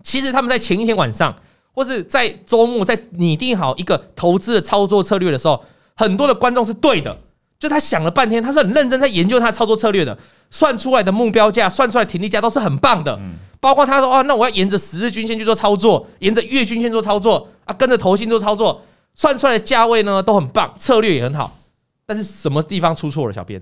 [0.02, 1.34] 其实他们在前一天晚上，
[1.72, 5.64] 或是在周末，在拟定好一个投资的操作策略的时候，
[5.96, 7.18] 很多的观众是对的，
[7.58, 10.16] 就他想了半天，他是很认真在研究他的操作策略的，
[10.50, 13.18] 算出来的目标价、算出来的停利价都是很棒的。
[13.60, 18.82] 包括他说哦，那我要沿着十日均线去做操作，沿着月均线做操作啊，跟着投信做操作。
[19.14, 21.58] 算出来的价位呢都很棒，策略也很好，
[22.06, 23.32] 但是什么地方出错了？
[23.32, 23.60] 小编，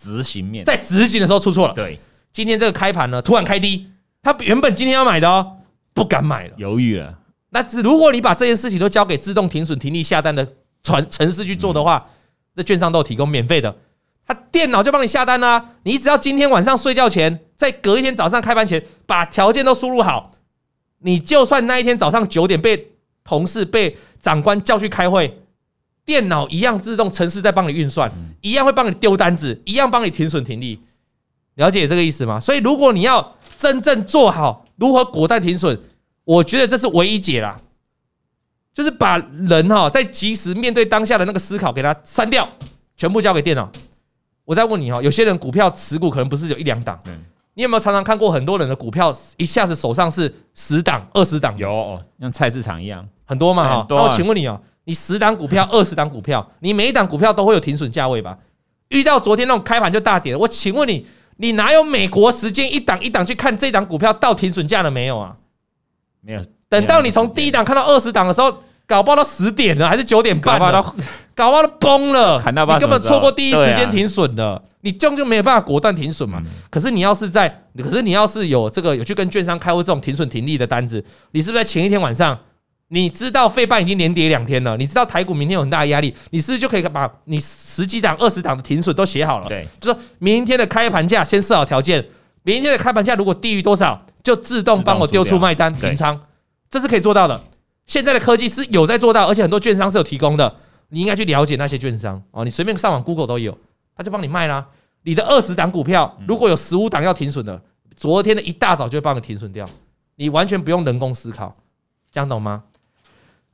[0.00, 1.74] 执行面在执行的时候出错了。
[1.74, 1.98] 对，
[2.32, 3.88] 今天这个开盘呢突然开低，
[4.22, 5.56] 他原本今天要买的哦，
[5.92, 7.18] 不敢买了，犹豫了。
[7.50, 10.46] 那只如果你把这件事情都交给自动停损停利下单的
[10.84, 12.06] 传程式去做的话，
[12.54, 13.76] 那券商都有提供免费的，
[14.26, 15.70] 他电脑就帮你下单啦。
[15.84, 20.32] 你只要今天晚上睡觉前，在隔一天早上开盘前把条件都输入好，
[20.98, 22.92] 你就算那一天早上九点被
[23.24, 25.40] 同事被长官叫去开会，
[26.04, 30.80] 电脑一样自动程式在帮你运算，一样会帮你丢单子，一样帮你停损停利，
[31.54, 32.38] 了解这个意思吗？
[32.38, 35.80] 所以如果你要真正做好如何果断停损，
[36.24, 37.60] 我觉得这是唯一解啦，
[38.74, 42.48] 就是把人哈在及时面对当下的那个思考给它删掉，
[42.96, 43.70] 全部交给电脑。
[44.44, 47.00] 我再问你哈，有些人股票持股可能不是有一两档，
[47.54, 51.56] 你有没有常常看过很多人的股票一下子手上是十档、二十档？
[51.56, 53.06] 有，像菜市场一样。
[53.24, 58.36] 很多嘛哈，那我请问你哦，你十档股票、二十档股票，你每一档股票都会有停损价位吧？
[58.88, 61.06] 遇到昨天那种开盘就大跌，我请问你，
[61.36, 65.36] 你哪有美国时间一档一档去看这档股票到停损价了没有啊？
[66.20, 66.44] 没有。
[66.72, 68.50] 等到你从第一档看到二十档的时候，
[68.86, 70.82] 搞不好都十点了，还是九点半了，
[71.34, 76.42] 搞不好都崩了，你根本错过第一时间停损了，你这样就没有办法果断停损嘛。
[76.70, 82.38] 可是你要是在，可是你要是有这个有去跟券商开过这种停损停利的单子，你是不是在前一天晚上，
[82.88, 89.46] 你知道费半已经连跌两天了，你知道台股明天有很大的压力，你是不是就可以把你十几档、二十档的停损都写好了？
[89.46, 92.02] 对，就说明天的开盘价先设好条件，
[92.44, 96.18] 明天的开盘价如果低于多少，就自动帮我丢出卖单平仓，
[96.72, 97.38] 这是可以做到的。
[97.86, 100.56] 现在的科技是有在做到，而且很多券商是有提供的，
[100.88, 102.46] 你应该去了解那些券商哦。
[102.46, 103.56] 你随便上网 Google 都有，
[103.94, 104.66] 他就帮你卖啦。
[105.02, 107.60] 你的二十档股票如果有十五档要停损的，
[107.94, 109.68] 昨天的一大早就会帮你停损掉，
[110.16, 111.54] 你完全不用人工思考，
[112.10, 112.62] 这样懂吗？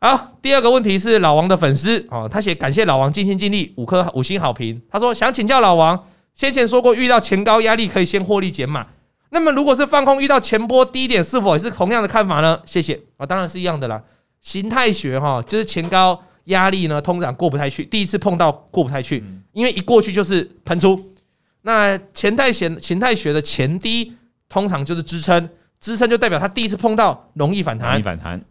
[0.00, 4.80] 好，第二个问题是老王的粉丝哦，他写感谢老王尽心尽力，五颗五星好评。
[4.88, 8.86] 他说想请教老王，先前说过遇到前高压力可以先获利减码，
[9.30, 12.60] 那么如果是放空遇到前波低点，是否也是同样的看法呢？
[12.64, 14.02] 谢谢啊，当然是一样的啦。
[14.40, 17.84] 形态学哈，就是前高压力呢，通常过不太去。
[17.84, 19.22] 第一次碰到过不太去，
[19.52, 21.14] 因为一过去就是喷出。
[21.62, 24.14] 那前态形形态学的前低
[24.48, 27.90] 通常就是支撑，支撑就代表它第一次碰到容易反弹。
[27.90, 28.42] 容易反弹。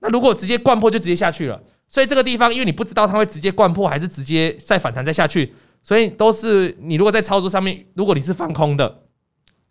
[0.00, 1.62] 那如果直接灌破就直接下去了。
[1.86, 9.02] 所以这个地方，因为你不知道它会直接灌破还是直接再反弹再下去，所以都是你如果在操作上面，如果你是放空的，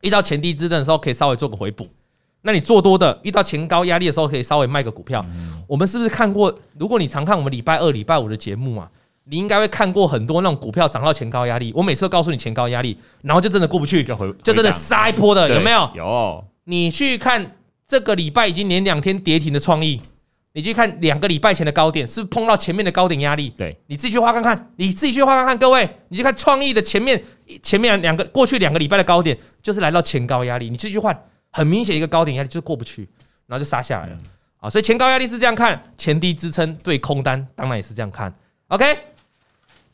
[0.04, 1.88] 遇到前低支撑的时候，可以稍微做个回补。
[2.44, 5.26] 那你做多的，遇到前高压力的时候，可以稍微卖个股票。
[5.66, 6.54] 我们是不是看过？
[6.78, 8.90] 如果你常看我们礼拜二、礼拜五的节目啊，
[9.24, 11.72] 你应该会看过很多那种股票涨到前高压力。
[11.74, 15.90] 我每次都告诉你前高压力，然后就真的过不去，就回就真的杀一波的，有没有？
[15.96, 16.44] 有。
[16.66, 17.56] 你去看
[17.88, 20.02] 这个礼拜已经连两天跌停的创意，
[20.54, 23.50] 你去看两个礼拜前的高点，是不是碰到前面的高点压力？
[23.58, 27.22] 对，你自己去画看看，你自己去画看看，各位，你去看创意的前面
[27.62, 31.18] 前面两个过去两个礼拜的高点，就是来到前高压力，你自己去换。
[31.56, 33.08] 很明显，一个高点压力就是过不去，
[33.46, 34.18] 然后就杀下来了
[34.60, 34.68] 啊！
[34.68, 38.34] 所以前高压力是这样看，前低支撑对空单当然也是这样看。
[38.70, 38.98] OK，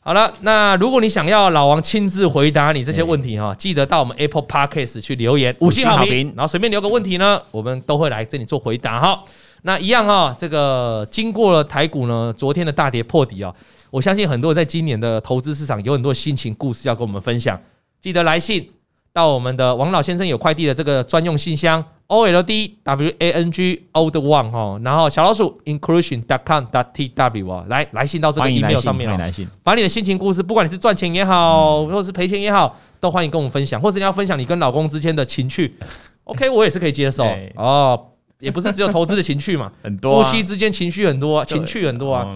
[0.00, 9.22] 好了，那如果你想要老王亲自回答你这些问题哈，记得到我们 Apple Podcast 去留言五星好评，然后随便留个问题呢，我们都会来这里做回答哈。
[9.62, 13.54] 那一样哈，这个经过了台股呢昨天的大跌破底啊，
[13.90, 17.60] 我相信很多人在今年的投资市场有很多心情故事要跟我们分享，
[18.00, 18.70] 记得来信。
[19.12, 27.08] 到我们的王老先生有快递的这个专用信箱 o l d w a n g old one 哈，然后小老鼠 inclusion dot com dot t
[27.08, 35.76] w 啊，来来信到这个 email 上面来信，把你的心情故事，不管你是赚钱也好，或者是赔钱也好，都欢迎跟我们分享，或者你要分享你跟老公之间的情趣
[36.22, 37.26] ，OK，我也是可以接受。
[37.56, 38.00] 哦，
[38.40, 42.26] 也不是只有投资的情绪嘛， 很多夫妻之间情绪很多，情趣很多啊，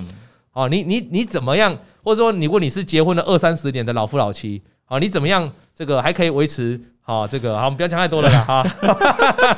[0.52, 1.76] 哦，你你你怎么样？
[2.04, 5.50] 或者说，如果你是结婚了二三十年的老夫老妻，好，你怎么样？
[5.74, 8.66] 这个还可以维持好，这个好，我们不要讲太多了啦，哈。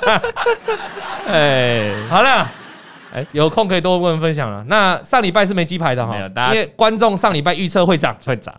[1.26, 2.50] 哎，好了，
[3.12, 4.64] 哎，有空可以多问问分享了。
[4.68, 6.16] 那上礼拜是没鸡排的哈，
[6.52, 8.54] 因为观众上礼拜预测会涨，会涨，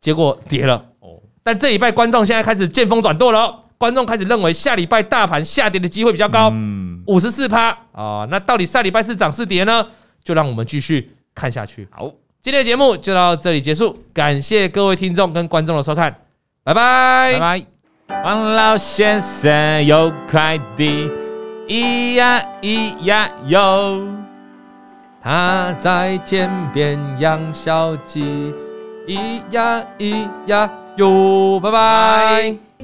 [0.00, 0.76] 结果跌了。
[1.00, 8.28] 哦，但这礼拜观众现在开始见风转舵了，观众开始认为下礼拜大盘下跌的机会比较高，嗯，五十四趴啊。
[8.30, 9.86] 那到底下礼拜是涨是跌呢？
[10.22, 11.88] 就让我们继续看下去。
[11.90, 12.12] 好。
[12.42, 16.14] 今天的节目就到这里结束，感谢各位听众跟观众的收看，
[16.62, 18.22] 拜拜拜拜。
[18.22, 21.10] 王老先生有快递，
[21.66, 24.02] 咿呀咿呀哟，
[25.22, 28.52] 他在天边养小鸡，
[29.06, 32.69] 咿呀咿呀哟，拜拜。